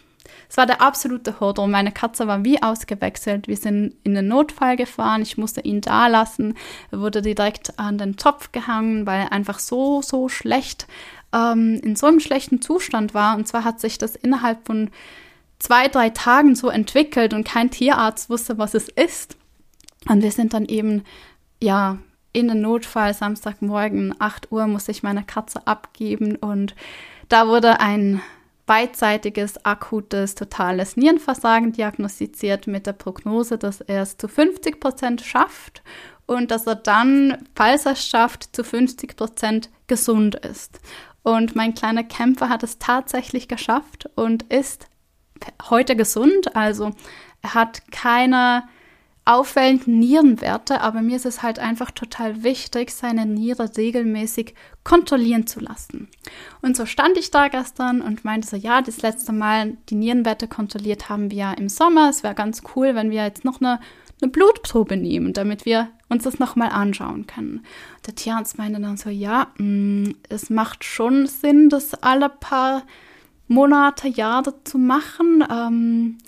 es 0.48 0.56
war 0.56 0.66
der 0.66 0.80
absolute 0.80 1.40
Horror. 1.40 1.66
Meine 1.66 1.92
Katze 1.92 2.26
war 2.26 2.44
wie 2.44 2.62
ausgewechselt. 2.62 3.48
Wir 3.48 3.56
sind 3.56 3.94
in 4.04 4.14
den 4.14 4.28
Notfall 4.28 4.76
gefahren. 4.76 5.22
Ich 5.22 5.36
musste 5.36 5.60
ihn 5.60 5.80
da 5.80 6.06
lassen. 6.06 6.56
Er 6.90 7.00
wurde 7.00 7.22
direkt 7.22 7.78
an 7.78 7.98
den 7.98 8.16
Topf 8.16 8.52
gehangen, 8.52 9.06
weil 9.06 9.22
er 9.22 9.32
einfach 9.32 9.58
so, 9.58 10.02
so 10.02 10.28
schlecht, 10.28 10.86
ähm, 11.32 11.80
in 11.82 11.96
so 11.96 12.06
einem 12.06 12.20
schlechten 12.20 12.62
Zustand 12.62 13.14
war. 13.14 13.36
Und 13.36 13.48
zwar 13.48 13.64
hat 13.64 13.80
sich 13.80 13.98
das 13.98 14.16
innerhalb 14.16 14.66
von 14.66 14.90
zwei, 15.58 15.88
drei 15.88 16.10
Tagen 16.10 16.54
so 16.54 16.68
entwickelt 16.68 17.34
und 17.34 17.46
kein 17.46 17.70
Tierarzt 17.70 18.30
wusste, 18.30 18.58
was 18.58 18.74
es 18.74 18.88
ist. 18.88 19.36
Und 20.08 20.22
wir 20.22 20.30
sind 20.30 20.52
dann 20.52 20.66
eben, 20.66 21.04
ja, 21.62 21.98
in 22.32 22.48
den 22.48 22.60
Notfall, 22.60 23.14
Samstagmorgen, 23.14 24.14
8 24.18 24.50
Uhr, 24.50 24.66
musste 24.66 24.90
ich 24.90 25.02
meine 25.02 25.22
Katze 25.22 25.66
abgeben 25.66 26.36
und 26.36 26.74
da 27.28 27.48
wurde 27.48 27.80
ein 27.80 28.20
beidseitiges 28.66 29.64
akutes 29.64 30.34
totales 30.34 30.96
Nierenversagen 30.96 31.72
diagnostiziert 31.72 32.66
mit 32.66 32.86
der 32.86 32.92
Prognose, 32.92 33.58
dass 33.58 33.80
er 33.80 34.02
es 34.02 34.16
zu 34.16 34.28
50 34.28 34.80
Prozent 34.80 35.20
schafft 35.20 35.82
und 36.26 36.50
dass 36.50 36.66
er 36.66 36.76
dann, 36.76 37.46
falls 37.54 37.86
er 37.86 37.92
es 37.92 38.06
schafft, 38.06 38.56
zu 38.56 38.64
50 38.64 39.16
Prozent 39.16 39.70
gesund 39.86 40.34
ist. 40.36 40.80
Und 41.22 41.56
mein 41.56 41.74
kleiner 41.74 42.04
Kämpfer 42.04 42.48
hat 42.48 42.62
es 42.62 42.78
tatsächlich 42.78 43.48
geschafft 43.48 44.08
und 44.14 44.44
ist 44.44 44.88
heute 45.70 45.96
gesund. 45.96 46.54
Also 46.56 46.92
er 47.42 47.54
hat 47.54 47.90
keine 47.90 48.64
auffällenden 49.26 49.98
Nierenwerte, 49.98 50.82
aber 50.82 51.00
mir 51.00 51.16
ist 51.16 51.24
es 51.24 51.42
halt 51.42 51.58
einfach 51.58 51.90
total 51.90 52.42
wichtig, 52.42 52.90
seine 52.90 53.24
Niere 53.24 53.70
regelmäßig 53.74 54.54
kontrollieren 54.84 55.46
zu 55.46 55.60
lassen. 55.60 56.08
Und 56.60 56.76
so 56.76 56.84
stand 56.84 57.16
ich 57.16 57.30
da 57.30 57.48
gestern 57.48 58.02
und 58.02 58.24
meinte 58.24 58.46
so, 58.46 58.56
ja, 58.56 58.82
das 58.82 59.00
letzte 59.00 59.32
Mal 59.32 59.78
die 59.88 59.94
Nierenwerte 59.94 60.46
kontrolliert 60.46 61.08
haben 61.08 61.30
wir 61.30 61.38
ja 61.38 61.52
im 61.52 61.70
Sommer. 61.70 62.10
Es 62.10 62.22
wäre 62.22 62.34
ganz 62.34 62.62
cool, 62.76 62.94
wenn 62.94 63.10
wir 63.10 63.24
jetzt 63.24 63.46
noch 63.46 63.62
eine, 63.62 63.80
eine 64.20 64.30
Blutprobe 64.30 64.98
nehmen, 64.98 65.32
damit 65.32 65.64
wir 65.64 65.88
uns 66.10 66.24
das 66.24 66.38
nochmal 66.38 66.68
anschauen 66.68 67.26
können. 67.26 67.64
Der 68.06 68.14
Tierarzt 68.14 68.58
meinte 68.58 68.78
dann 68.80 68.98
so, 68.98 69.08
ja, 69.08 69.48
mh, 69.56 70.08
mm, 70.08 70.14
es 70.28 70.50
macht 70.50 70.84
schon 70.84 71.26
Sinn, 71.26 71.70
das 71.70 71.94
alle 71.94 72.28
paar 72.28 72.82
Monate, 73.48 74.08
Jahre 74.08 74.62
zu 74.64 74.76
machen, 74.76 75.44
ähm, 75.50 76.18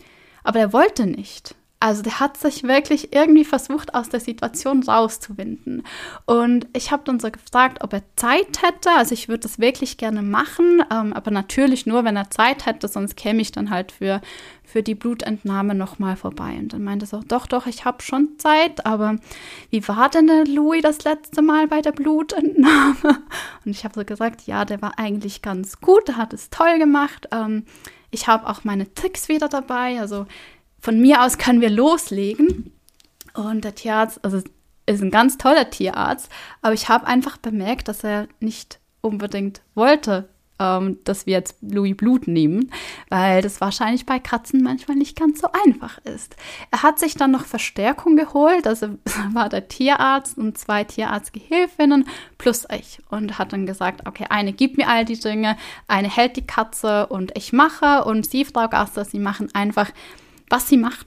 aber 0.44 0.60
er 0.60 0.72
wollte 0.72 1.06
nicht. 1.06 1.55
Also 1.78 2.02
der 2.02 2.20
hat 2.20 2.38
sich 2.38 2.62
wirklich 2.62 3.12
irgendwie 3.12 3.44
versucht, 3.44 3.94
aus 3.94 4.08
der 4.08 4.20
Situation 4.20 4.82
rauszuwinden. 4.82 5.82
Und 6.24 6.66
ich 6.72 6.90
habe 6.90 7.02
dann 7.04 7.20
so 7.20 7.30
gefragt, 7.30 7.84
ob 7.84 7.92
er 7.92 8.02
Zeit 8.16 8.62
hätte. 8.62 8.90
Also 8.96 9.12
ich 9.12 9.28
würde 9.28 9.40
das 9.40 9.58
wirklich 9.58 9.98
gerne 9.98 10.22
machen, 10.22 10.82
ähm, 10.90 11.12
aber 11.12 11.30
natürlich 11.30 11.84
nur, 11.84 12.02
wenn 12.04 12.16
er 12.16 12.30
Zeit 12.30 12.64
hätte, 12.64 12.88
sonst 12.88 13.14
käme 13.14 13.42
ich 13.42 13.52
dann 13.52 13.68
halt 13.68 13.92
für, 13.92 14.22
für 14.64 14.82
die 14.82 14.94
Blutentnahme 14.94 15.74
nochmal 15.74 16.16
vorbei. 16.16 16.56
Und 16.58 16.72
dann 16.72 16.82
meinte 16.82 17.04
er 17.04 17.08
so, 17.08 17.20
doch, 17.20 17.46
doch, 17.46 17.66
ich 17.66 17.84
habe 17.84 18.02
schon 18.02 18.38
Zeit, 18.38 18.86
aber 18.86 19.16
wie 19.68 19.86
war 19.86 20.08
denn 20.08 20.28
der 20.28 20.46
Louis 20.46 20.80
das 20.82 21.04
letzte 21.04 21.42
Mal 21.42 21.68
bei 21.68 21.82
der 21.82 21.92
Blutentnahme? 21.92 22.96
Und 23.66 23.70
ich 23.70 23.84
habe 23.84 23.94
so 23.94 24.04
gesagt, 24.06 24.46
ja, 24.46 24.64
der 24.64 24.80
war 24.80 24.98
eigentlich 24.98 25.42
ganz 25.42 25.78
gut, 25.82 26.08
der 26.08 26.16
hat 26.16 26.32
es 26.32 26.48
toll 26.48 26.78
gemacht. 26.78 27.28
Ähm, 27.32 27.66
ich 28.10 28.28
habe 28.28 28.48
auch 28.48 28.64
meine 28.64 28.92
Tricks 28.94 29.28
wieder 29.28 29.48
dabei. 29.48 30.00
Also 30.00 30.26
von 30.86 31.00
mir 31.00 31.24
aus 31.24 31.36
können 31.36 31.60
wir 31.60 31.68
loslegen. 31.68 32.72
Und 33.34 33.64
der 33.64 33.74
Tierarzt, 33.74 34.24
also 34.24 34.40
ist 34.86 35.02
ein 35.02 35.10
ganz 35.10 35.36
toller 35.36 35.68
Tierarzt, 35.68 36.30
aber 36.62 36.74
ich 36.74 36.88
habe 36.88 37.08
einfach 37.08 37.38
bemerkt, 37.38 37.88
dass 37.88 38.04
er 38.04 38.28
nicht 38.38 38.78
unbedingt 39.00 39.62
wollte 39.74 40.28
ähm, 40.58 40.98
dass 41.04 41.26
wir 41.26 41.34
jetzt 41.34 41.56
Louis 41.60 41.96
Blut 41.96 42.26
nehmen, 42.26 42.70
weil 43.08 43.42
das 43.42 43.60
wahrscheinlich 43.60 44.06
bei 44.06 44.18
Katzen 44.18 44.62
manchmal 44.62 44.96
nicht 44.96 45.18
ganz 45.18 45.40
so 45.40 45.48
einfach 45.66 45.98
ist. 46.04 46.36
Er 46.70 46.82
hat 46.82 46.98
sich 46.98 47.14
dann 47.14 47.30
noch 47.30 47.44
Verstärkung 47.44 48.16
geholt, 48.16 48.66
also 48.66 48.88
war 49.32 49.48
der 49.48 49.68
Tierarzt 49.68 50.38
und 50.38 50.56
zwei 50.56 50.84
Tierarztgehilfinnen 50.84 52.06
plus 52.38 52.66
ich 52.72 53.00
und 53.10 53.38
hat 53.38 53.52
dann 53.52 53.66
gesagt, 53.66 54.06
okay, 54.06 54.26
eine 54.30 54.52
gibt 54.52 54.76
mir 54.76 54.88
all 54.88 55.04
die 55.04 55.18
Dinge, 55.18 55.56
eine 55.88 56.08
hält 56.08 56.36
die 56.36 56.46
Katze 56.46 57.06
und 57.06 57.36
ich 57.36 57.52
mache 57.52 58.04
und 58.04 58.26
Sie, 58.26 58.44
Frau 58.44 58.68
Gaster, 58.68 59.04
Sie 59.04 59.18
machen 59.18 59.48
einfach, 59.54 59.90
was 60.48 60.68
Sie 60.68 60.76
machen. 60.76 61.06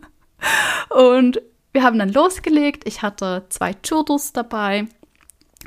und 0.90 1.42
wir 1.72 1.82
haben 1.82 1.98
dann 1.98 2.12
losgelegt. 2.12 2.86
Ich 2.86 3.02
hatte 3.02 3.46
zwei 3.48 3.74
Churros 3.74 4.32
dabei 4.32 4.86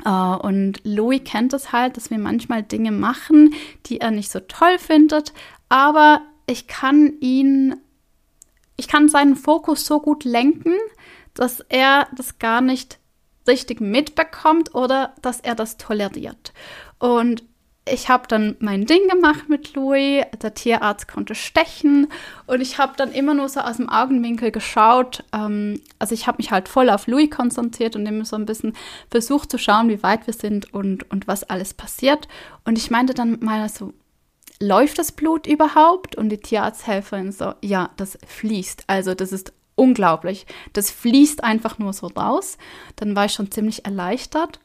Uh, 0.04 0.36
und 0.36 0.80
Louis 0.84 1.22
kennt 1.24 1.52
es 1.52 1.72
halt, 1.72 1.96
dass 1.96 2.10
wir 2.10 2.18
manchmal 2.18 2.62
Dinge 2.62 2.92
machen, 2.92 3.54
die 3.86 4.00
er 4.00 4.12
nicht 4.12 4.30
so 4.30 4.38
toll 4.38 4.78
findet, 4.78 5.32
aber 5.68 6.22
ich 6.46 6.66
kann 6.66 7.14
ihn, 7.20 7.76
ich 8.76 8.86
kann 8.88 9.08
seinen 9.08 9.34
Fokus 9.34 9.84
so 9.84 10.00
gut 10.00 10.24
lenken, 10.24 10.74
dass 11.34 11.60
er 11.68 12.06
das 12.14 12.38
gar 12.38 12.60
nicht 12.60 12.98
richtig 13.46 13.80
mitbekommt 13.80 14.74
oder 14.74 15.14
dass 15.20 15.40
er 15.40 15.54
das 15.54 15.78
toleriert. 15.78 16.52
Und 16.98 17.44
ich 17.92 18.08
habe 18.08 18.28
dann 18.28 18.56
mein 18.60 18.86
Ding 18.86 19.08
gemacht 19.08 19.48
mit 19.48 19.74
Louis. 19.74 20.24
Der 20.42 20.54
Tierarzt 20.54 21.08
konnte 21.08 21.34
stechen 21.34 22.08
und 22.46 22.60
ich 22.60 22.78
habe 22.78 22.94
dann 22.96 23.12
immer 23.12 23.34
nur 23.34 23.48
so 23.48 23.60
aus 23.60 23.76
dem 23.76 23.88
Augenwinkel 23.88 24.50
geschaut. 24.50 25.24
Ähm, 25.32 25.80
also 25.98 26.14
ich 26.14 26.26
habe 26.26 26.38
mich 26.38 26.50
halt 26.50 26.68
voll 26.68 26.90
auf 26.90 27.06
Louis 27.06 27.30
konzentriert 27.30 27.96
und 27.96 28.06
immer 28.06 28.24
so 28.24 28.36
ein 28.36 28.46
bisschen 28.46 28.74
versucht 29.10 29.50
zu 29.50 29.58
schauen, 29.58 29.88
wie 29.88 30.02
weit 30.02 30.26
wir 30.26 30.34
sind 30.34 30.72
und, 30.72 31.10
und 31.10 31.26
was 31.26 31.44
alles 31.44 31.74
passiert. 31.74 32.28
Und 32.64 32.78
ich 32.78 32.90
meinte 32.90 33.14
dann 33.14 33.38
mal 33.40 33.68
so, 33.68 33.92
läuft 34.60 34.98
das 34.98 35.12
Blut 35.12 35.46
überhaupt? 35.46 36.16
Und 36.16 36.30
die 36.30 36.38
Tierarzthelferin 36.38 37.32
so, 37.32 37.54
ja, 37.62 37.90
das 37.96 38.18
fließt. 38.26 38.84
Also 38.86 39.14
das 39.14 39.32
ist 39.32 39.52
unglaublich. 39.74 40.46
Das 40.72 40.90
fließt 40.90 41.44
einfach 41.44 41.78
nur 41.78 41.92
so 41.92 42.08
raus. 42.08 42.58
Dann 42.96 43.16
war 43.16 43.26
ich 43.26 43.32
schon 43.32 43.50
ziemlich 43.50 43.84
erleichtert. 43.84 44.60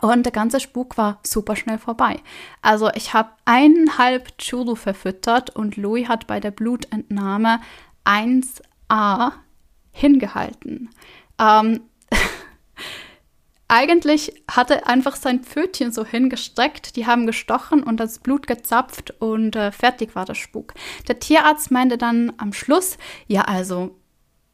Und 0.00 0.24
der 0.24 0.32
ganze 0.32 0.58
Spuk 0.58 0.96
war 0.96 1.20
super 1.22 1.54
schnell 1.54 1.78
vorbei. 1.78 2.20
Also 2.62 2.90
ich 2.94 3.12
habe 3.12 3.30
eineinhalb 3.44 4.38
Churu 4.38 4.74
verfüttert 4.74 5.50
und 5.50 5.76
Louis 5.76 6.08
hat 6.08 6.26
bei 6.26 6.40
der 6.40 6.50
Blutentnahme 6.50 7.60
1a 8.04 9.32
hingehalten. 9.92 10.90
Ähm, 11.38 11.80
eigentlich 13.68 14.32
hatte 14.50 14.86
einfach 14.86 15.16
sein 15.16 15.40
Pfötchen 15.40 15.92
so 15.92 16.04
hingestreckt, 16.04 16.96
die 16.96 17.06
haben 17.06 17.26
gestochen 17.26 17.82
und 17.82 17.98
das 17.98 18.18
Blut 18.18 18.46
gezapft 18.46 19.14
und 19.20 19.56
äh, 19.56 19.72
fertig 19.72 20.14
war 20.16 20.24
der 20.24 20.34
Spuk. 20.34 20.74
Der 21.08 21.18
Tierarzt 21.18 21.70
meinte 21.70 21.98
dann 21.98 22.32
am 22.38 22.52
Schluss, 22.52 22.96
ja 23.26 23.42
also 23.42 23.96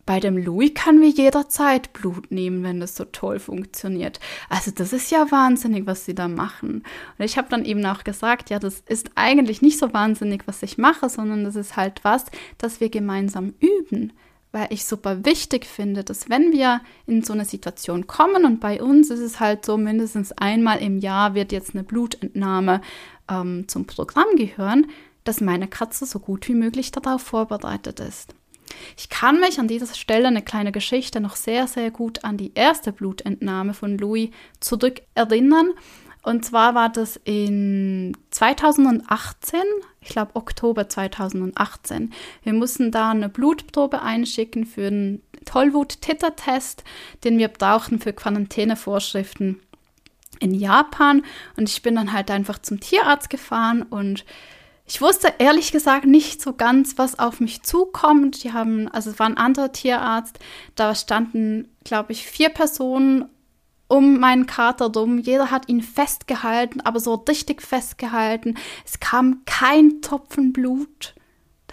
bei 0.09 0.21
dem 0.21 0.38
Louis 0.38 0.73
kann 0.73 1.03
wir 1.03 1.11
jederzeit 1.11 1.93
Blut 1.93 2.31
nehmen, 2.31 2.62
wenn 2.62 2.81
das 2.81 2.97
so 2.97 3.05
toll 3.05 3.38
funktioniert. 3.38 4.21
Also 4.49 4.71
das 4.71 4.95
ist 4.95 5.11
ja 5.11 5.31
wahnsinnig, 5.31 5.87
was 5.87 6.07
sie 6.07 6.15
da 6.15 6.29
machen. 6.29 6.83
Und 7.19 7.25
ich 7.27 7.37
habe 7.37 7.50
dann 7.50 7.67
eben 7.67 7.85
auch 7.85 8.05
gesagt, 8.05 8.49
ja, 8.49 8.59
das 8.59 8.83
ist 8.87 9.11
eigentlich 9.17 9.61
nicht 9.61 9.79
so 9.79 9.93
wahnsinnig, 9.93 10.45
was 10.47 10.62
ich 10.62 10.79
mache, 10.79 11.11
sondern 11.11 11.45
das 11.45 11.57
ist 11.57 11.77
halt 11.77 12.05
was, 12.05 12.25
das 12.57 12.81
wir 12.81 12.88
gemeinsam 12.88 13.53
üben. 13.61 14.15
Weil 14.50 14.69
ich 14.71 14.87
super 14.87 15.27
wichtig 15.27 15.67
finde, 15.67 16.05
dass 16.05 16.31
wenn 16.31 16.53
wir 16.53 16.81
in 17.07 17.23
so 17.23 17.35
eine 17.35 17.45
Situation 17.45 18.07
kommen 18.07 18.47
und 18.47 18.61
bei 18.61 18.81
uns 18.83 19.11
ist 19.11 19.21
es 19.21 19.41
halt 19.41 19.67
so, 19.67 19.77
mindestens 19.77 20.33
einmal 20.33 20.79
im 20.79 20.97
Jahr 20.97 21.35
wird 21.35 21.53
jetzt 21.53 21.75
eine 21.75 21.85
Blutentnahme 21.85 22.81
ähm, 23.31 23.69
zum 23.69 23.85
Programm 23.85 24.37
gehören, 24.37 24.87
dass 25.25 25.43
meine 25.43 25.69
Katze 25.69 26.07
so 26.07 26.19
gut 26.19 26.49
wie 26.49 26.55
möglich 26.55 26.93
darauf 26.93 27.21
vorbereitet 27.21 28.00
ist. 28.00 28.38
Ich 28.97 29.08
kann 29.08 29.40
mich 29.40 29.58
an 29.58 29.68
dieser 29.68 29.92
Stelle 29.94 30.28
eine 30.28 30.42
kleine 30.42 30.73
Geschichte 30.73 31.20
noch 31.20 31.37
sehr, 31.37 31.66
sehr 31.66 31.90
gut 31.90 32.25
an 32.25 32.37
die 32.37 32.52
erste 32.54 32.92
Blutentnahme 32.92 33.75
von 33.75 33.99
Louis 33.99 34.30
zurückerinnern. 34.61 35.73
Und 36.23 36.44
zwar 36.44 36.75
war 36.75 36.90
das 36.90 37.18
in 37.25 38.16
2018, 38.30 39.61
ich 40.00 40.08
glaube 40.08 40.32
Oktober 40.35 40.88
2018. 40.88 42.12
Wir 42.42 42.52
mussten 42.52 42.90
da 42.90 43.11
eine 43.11 43.28
Blutprobe 43.28 44.02
einschicken 44.02 44.66
für 44.66 44.88
einen 44.88 45.23
Tollwut-Titer-Test, 45.44 46.85
den 47.25 47.38
wir 47.38 47.49
brauchten 47.49 48.00
für 48.00 48.12
Quarantänevorschriften 48.12 49.61
in 50.40 50.54
Japan. 50.54 51.23
Und 51.56 51.68
ich 51.68 51.82
bin 51.82 51.94
dann 51.94 52.12
halt 52.12 52.30
einfach 52.30 52.58
zum 52.58 52.80
Tierarzt 52.80 53.30
gefahren 53.30 53.82
und 53.82 54.25
ich 54.88 55.02
wusste 55.02 55.35
ehrlich 55.38 55.71
gesagt 55.71 56.07
nicht 56.07 56.40
so 56.40 56.54
ganz, 56.54 56.97
was 56.97 57.18
auf 57.18 57.40
mich 57.40 57.62
zukommt. 57.62 58.42
Die 58.42 58.54
haben, 58.54 58.88
also 58.88 59.11
es 59.11 59.18
war 59.18 59.26
ein 59.26 59.37
anderer 59.37 59.71
Tierarzt, 59.71 60.38
da 60.77 60.94
standen, 60.94 61.68
glaube 61.85 62.12
ich, 62.12 62.27
vier 62.27 62.48
Personen 62.48 63.27
um 63.87 64.18
meinen 64.18 64.46
Kater 64.46 64.87
rum. 64.87 65.18
Jeder 65.18 65.51
hat 65.51 65.68
ihn 65.68 65.83
festgehalten, 65.83 66.81
aber 66.81 67.01
so 67.01 67.14
richtig 67.14 67.61
festgehalten. 67.61 68.57
Es 68.87 68.98
kam 68.98 69.42
kein 69.44 70.01
Tropfen 70.01 70.53
Blut. 70.55 71.14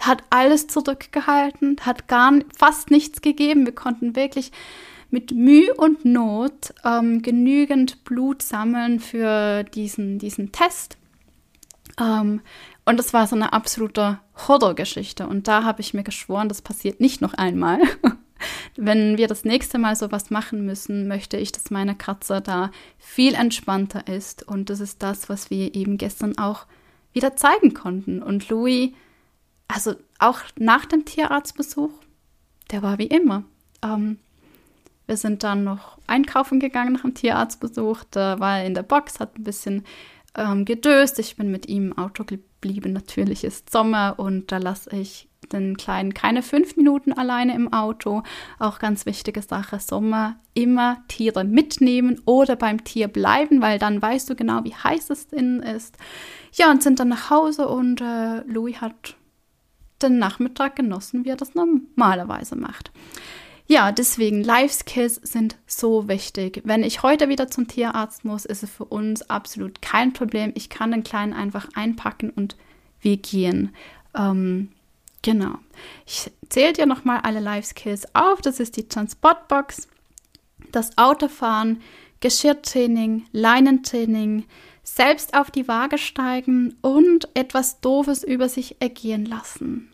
Hat 0.00 0.22
alles 0.28 0.66
zurückgehalten, 0.66 1.78
hat 1.80 2.08
gar 2.08 2.34
fast 2.54 2.90
nichts 2.90 3.22
gegeben. 3.22 3.64
Wir 3.64 3.74
konnten 3.74 4.14
wirklich 4.14 4.52
mit 5.08 5.30
Mühe 5.30 5.72
und 5.74 6.04
Not 6.04 6.74
ähm, 6.84 7.22
genügend 7.22 8.04
Blut 8.04 8.42
sammeln 8.42 9.00
für 9.00 9.64
diesen, 9.64 10.18
diesen 10.18 10.52
Test. 10.52 10.98
Ähm, 11.98 12.42
und 12.86 12.98
das 12.98 13.12
war 13.12 13.26
so 13.26 13.34
eine 13.34 13.52
absolute 13.52 14.20
Horrorgeschichte. 14.46 15.26
Und 15.26 15.48
da 15.48 15.64
habe 15.64 15.80
ich 15.80 15.92
mir 15.92 16.04
geschworen, 16.04 16.48
das 16.48 16.62
passiert 16.62 17.00
nicht 17.00 17.20
noch 17.20 17.34
einmal. 17.34 17.80
Wenn 18.76 19.18
wir 19.18 19.26
das 19.26 19.44
nächste 19.44 19.78
Mal 19.78 19.96
sowas 19.96 20.30
machen 20.30 20.64
müssen, 20.64 21.08
möchte 21.08 21.36
ich, 21.36 21.50
dass 21.50 21.70
meine 21.70 21.96
Katze 21.96 22.40
da 22.40 22.70
viel 22.98 23.34
entspannter 23.34 24.06
ist. 24.06 24.46
Und 24.46 24.70
das 24.70 24.78
ist 24.78 25.02
das, 25.02 25.28
was 25.28 25.50
wir 25.50 25.74
eben 25.74 25.98
gestern 25.98 26.38
auch 26.38 26.66
wieder 27.12 27.34
zeigen 27.34 27.74
konnten. 27.74 28.22
Und 28.22 28.48
Louis, 28.50 28.92
also 29.66 29.94
auch 30.20 30.38
nach 30.56 30.84
dem 30.84 31.04
Tierarztbesuch, 31.04 31.90
der 32.70 32.82
war 32.82 32.98
wie 32.98 33.06
immer. 33.06 33.42
Ähm, 33.82 34.18
wir 35.06 35.16
sind 35.16 35.42
dann 35.42 35.64
noch 35.64 35.98
einkaufen 36.06 36.60
gegangen 36.60 36.92
nach 36.92 37.02
dem 37.02 37.14
Tierarztbesuch. 37.14 38.04
Da 38.12 38.38
war 38.38 38.58
er 38.60 38.66
in 38.66 38.74
der 38.74 38.84
Box, 38.84 39.18
hat 39.18 39.36
ein 39.36 39.44
bisschen 39.44 39.84
ähm, 40.36 40.64
gedöst. 40.64 41.18
Ich 41.18 41.34
bin 41.34 41.50
mit 41.50 41.66
ihm 41.66 41.86
im 41.86 41.98
Auto 41.98 42.22
geblieben. 42.74 42.92
Natürlich 42.92 43.44
ist 43.44 43.70
Sommer 43.70 44.14
und 44.18 44.52
da 44.52 44.58
lasse 44.58 44.90
ich 44.94 45.28
den 45.52 45.76
Kleinen 45.76 46.14
keine 46.14 46.42
fünf 46.42 46.76
Minuten 46.76 47.12
alleine 47.12 47.54
im 47.54 47.72
Auto. 47.72 48.22
Auch 48.58 48.78
ganz 48.78 49.06
wichtige 49.06 49.42
Sache, 49.42 49.78
Sommer 49.80 50.36
immer 50.54 51.02
Tiere 51.08 51.44
mitnehmen 51.44 52.20
oder 52.24 52.56
beim 52.56 52.84
Tier 52.84 53.08
bleiben, 53.08 53.60
weil 53.60 53.78
dann 53.78 54.00
weißt 54.00 54.28
du 54.28 54.34
genau, 54.34 54.64
wie 54.64 54.74
heiß 54.74 55.10
es 55.10 55.24
innen 55.26 55.62
ist. 55.62 55.96
Ja, 56.52 56.70
und 56.70 56.82
sind 56.82 57.00
dann 57.00 57.08
nach 57.08 57.30
Hause 57.30 57.68
und 57.68 58.00
äh, 58.00 58.40
Louis 58.46 58.80
hat 58.80 59.16
den 60.02 60.18
Nachmittag 60.18 60.76
genossen, 60.76 61.24
wie 61.24 61.30
er 61.30 61.36
das 61.36 61.54
normalerweise 61.54 62.56
macht. 62.56 62.90
Ja, 63.68 63.90
deswegen 63.90 64.44
Life 64.44 64.74
Skills 64.74 65.16
sind 65.16 65.56
so 65.66 66.08
wichtig. 66.08 66.62
Wenn 66.64 66.84
ich 66.84 67.02
heute 67.02 67.28
wieder 67.28 67.48
zum 67.50 67.66
Tierarzt 67.66 68.24
muss, 68.24 68.44
ist 68.44 68.62
es 68.62 68.70
für 68.70 68.84
uns 68.84 69.28
absolut 69.28 69.82
kein 69.82 70.12
Problem. 70.12 70.52
Ich 70.54 70.68
kann 70.68 70.92
den 70.92 71.02
Kleinen 71.02 71.32
einfach 71.32 71.68
einpacken 71.74 72.30
und 72.30 72.56
wir 73.00 73.16
gehen. 73.16 73.74
Ähm, 74.14 74.70
genau. 75.22 75.58
Ich 76.06 76.30
zähle 76.48 76.74
dir 76.74 76.86
nochmal 76.86 77.20
alle 77.24 77.40
Life 77.40 77.68
Skills 77.68 78.14
auf. 78.14 78.40
Das 78.40 78.60
ist 78.60 78.76
die 78.76 78.88
Transportbox, 78.88 79.88
das 80.70 80.96
Autofahren, 80.96 81.82
Geschirrtraining, 82.20 83.26
Leinentraining, 83.32 84.44
selbst 84.84 85.34
auf 85.34 85.50
die 85.50 85.66
Waage 85.66 85.98
steigen 85.98 86.76
und 86.82 87.28
etwas 87.34 87.80
Doofes 87.80 88.22
über 88.22 88.48
sich 88.48 88.80
ergehen 88.80 89.26
lassen. 89.26 89.90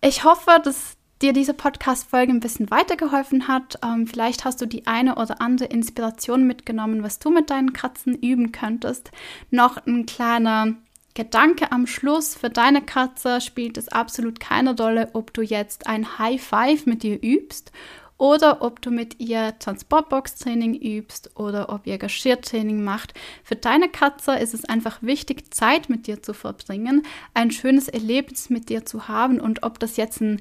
Ich 0.00 0.22
hoffe, 0.22 0.60
dass 0.62 0.95
dir 1.22 1.32
diese 1.32 1.54
Podcast-Folge 1.54 2.32
ein 2.32 2.40
bisschen 2.40 2.70
weitergeholfen 2.70 3.48
hat. 3.48 3.78
Ähm, 3.84 4.06
vielleicht 4.06 4.44
hast 4.44 4.60
du 4.60 4.66
die 4.66 4.86
eine 4.86 5.16
oder 5.16 5.40
andere 5.40 5.68
Inspiration 5.68 6.46
mitgenommen, 6.46 7.02
was 7.02 7.18
du 7.18 7.30
mit 7.30 7.50
deinen 7.50 7.72
Katzen 7.72 8.14
üben 8.14 8.52
könntest. 8.52 9.10
Noch 9.50 9.78
ein 9.86 10.06
kleiner 10.06 10.74
Gedanke 11.14 11.72
am 11.72 11.86
Schluss. 11.86 12.34
Für 12.34 12.50
deine 12.50 12.82
Katze 12.82 13.40
spielt 13.40 13.78
es 13.78 13.88
absolut 13.88 14.38
keine 14.40 14.76
Rolle, 14.76 15.10
ob 15.14 15.32
du 15.32 15.40
jetzt 15.42 15.86
ein 15.86 16.18
High 16.18 16.42
Five 16.42 16.84
mit 16.84 17.02
ihr 17.04 17.22
übst 17.22 17.72
oder 18.18 18.62
ob 18.62 18.80
du 18.82 18.90
mit 18.90 19.20
ihr 19.20 19.58
Transportbox-Training 19.58 20.74
übst 20.74 21.30
oder 21.36 21.70
ob 21.70 21.86
ihr 21.86 21.98
Geschirrtraining 21.98 22.82
macht. 22.82 23.14
Für 23.42 23.56
deine 23.56 23.88
Katze 23.88 24.36
ist 24.36 24.54
es 24.54 24.64
einfach 24.64 25.02
wichtig, 25.02 25.52
Zeit 25.54 25.88
mit 25.88 26.06
dir 26.06 26.22
zu 26.22 26.34
verbringen, 26.34 27.02
ein 27.34 27.50
schönes 27.50 27.88
Erlebnis 27.88 28.50
mit 28.50 28.68
dir 28.68 28.84
zu 28.84 29.08
haben 29.08 29.40
und 29.40 29.62
ob 29.62 29.78
das 29.78 29.96
jetzt 29.96 30.20
ein 30.20 30.40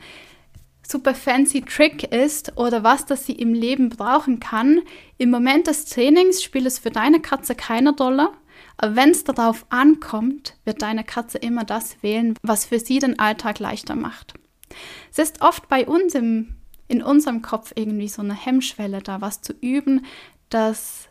super 0.88 1.16
fancy 1.16 1.62
Trick 1.62 2.04
ist 2.12 2.58
oder 2.58 2.84
was 2.84 3.06
das 3.06 3.26
sie 3.26 3.34
im 3.34 3.54
Leben 3.54 3.90
brauchen 3.90 4.40
kann. 4.40 4.82
Im 5.18 5.30
Moment 5.30 5.68
des 5.68 5.86
Trainings 5.86 6.44
spielt 6.44 6.66
es 6.66 6.80
für 6.80 6.92
deine 6.92 7.20
Katze 7.20 7.56
keine 7.56 7.96
Rolle. 7.96 8.30
Wenn 8.82 9.12
es 9.12 9.24
darauf 9.24 9.66
ankommt, 9.70 10.56
wird 10.66 10.82
deine 10.82 11.04
Katze 11.04 11.38
immer 11.38 11.64
das 11.64 12.02
wählen, 12.04 12.36
was 12.42 12.66
für 12.66 12.80
sie 12.80 13.00
den 13.00 13.20
Alltag 13.20 13.60
leichter 13.60 13.96
macht. 13.96 14.34
Es 15.12 15.20
ist 15.20 15.42
oft 15.42 15.70
bei 15.70 15.88
uns 15.88 16.14
im, 16.14 16.56
in 16.88 17.02
unserem 17.02 17.42
Kopf 17.42 17.72
irgendwie 17.76 18.10
so 18.10 18.22
eine 18.22 18.34
Hemmschwelle, 18.34 19.02
da 19.02 19.22
was 19.22 19.42
zu 19.42 19.54
üben, 19.54 20.06
das 20.50 21.08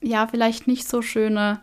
ja 0.00 0.26
vielleicht 0.26 0.66
nicht 0.66 0.88
so 0.88 1.02
schöne 1.02 1.60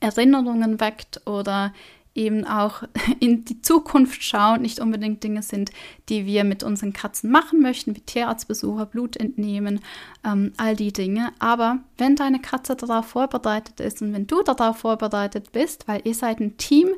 Erinnerungen 0.00 0.80
weckt 0.80 1.26
oder 1.26 1.72
eben 2.14 2.46
auch 2.46 2.82
in 3.20 3.44
die 3.44 3.62
Zukunft 3.62 4.22
schauen, 4.22 4.62
nicht 4.62 4.80
unbedingt 4.80 5.22
Dinge 5.22 5.42
sind, 5.42 5.70
die 6.08 6.26
wir 6.26 6.44
mit 6.44 6.62
unseren 6.62 6.92
Katzen 6.92 7.30
machen 7.30 7.60
möchten, 7.60 7.96
wie 7.96 8.00
Tierarztbesuche, 8.00 8.86
Blut 8.86 9.16
entnehmen, 9.16 9.80
ähm, 10.24 10.52
all 10.56 10.76
die 10.76 10.92
Dinge. 10.92 11.32
Aber 11.38 11.78
wenn 11.98 12.16
deine 12.16 12.40
Katze 12.40 12.76
darauf 12.76 13.06
vorbereitet 13.06 13.80
ist 13.80 14.02
und 14.02 14.12
wenn 14.12 14.26
du 14.26 14.42
darauf 14.42 14.78
vorbereitet 14.78 15.52
bist, 15.52 15.88
weil 15.88 16.02
ihr 16.04 16.14
seid 16.14 16.40
ein 16.40 16.56
Team, 16.56 16.88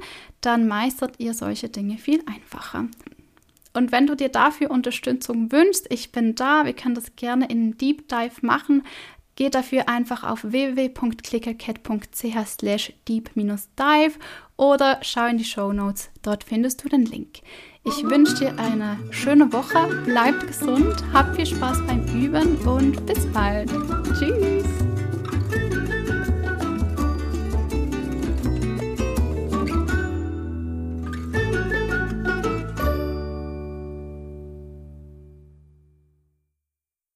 dann 0.40 0.68
meistert 0.68 1.14
ihr 1.18 1.34
solche 1.34 1.68
Dinge 1.68 1.98
viel 1.98 2.22
einfacher. 2.26 2.86
Und 3.76 3.90
wenn 3.90 4.06
du 4.06 4.14
dir 4.14 4.28
dafür 4.28 4.70
Unterstützung 4.70 5.50
wünschst, 5.50 5.86
ich 5.90 6.12
bin 6.12 6.36
da, 6.36 6.64
wir 6.64 6.74
können 6.74 6.94
das 6.94 7.16
gerne 7.16 7.46
in 7.46 7.58
einem 7.58 7.76
Deep 7.76 8.08
Dive 8.08 8.46
machen. 8.46 8.84
Geh 9.36 9.50
dafür 9.50 9.88
einfach 9.88 10.22
auf 10.22 10.44
www.clickercat.ch 10.44 12.46
slash 12.46 12.92
deep-dive 13.08 14.18
oder 14.56 15.00
schau 15.02 15.26
in 15.26 15.38
die 15.38 15.44
Show 15.44 15.72
Notes. 15.72 16.10
Dort 16.22 16.44
findest 16.44 16.84
du 16.84 16.88
den 16.88 17.04
Link. 17.04 17.40
Ich 17.84 18.04
wünsche 18.04 18.36
dir 18.36 18.58
eine 18.58 18.96
schöne 19.10 19.52
Woche, 19.52 20.02
bleib 20.06 20.46
gesund, 20.46 20.94
hab 21.12 21.34
viel 21.34 21.46
Spaß 21.46 21.84
beim 21.86 22.04
Üben 22.14 22.56
und 22.66 23.04
bis 23.06 23.26
bald. 23.32 23.70
Tschüss. 24.18 24.53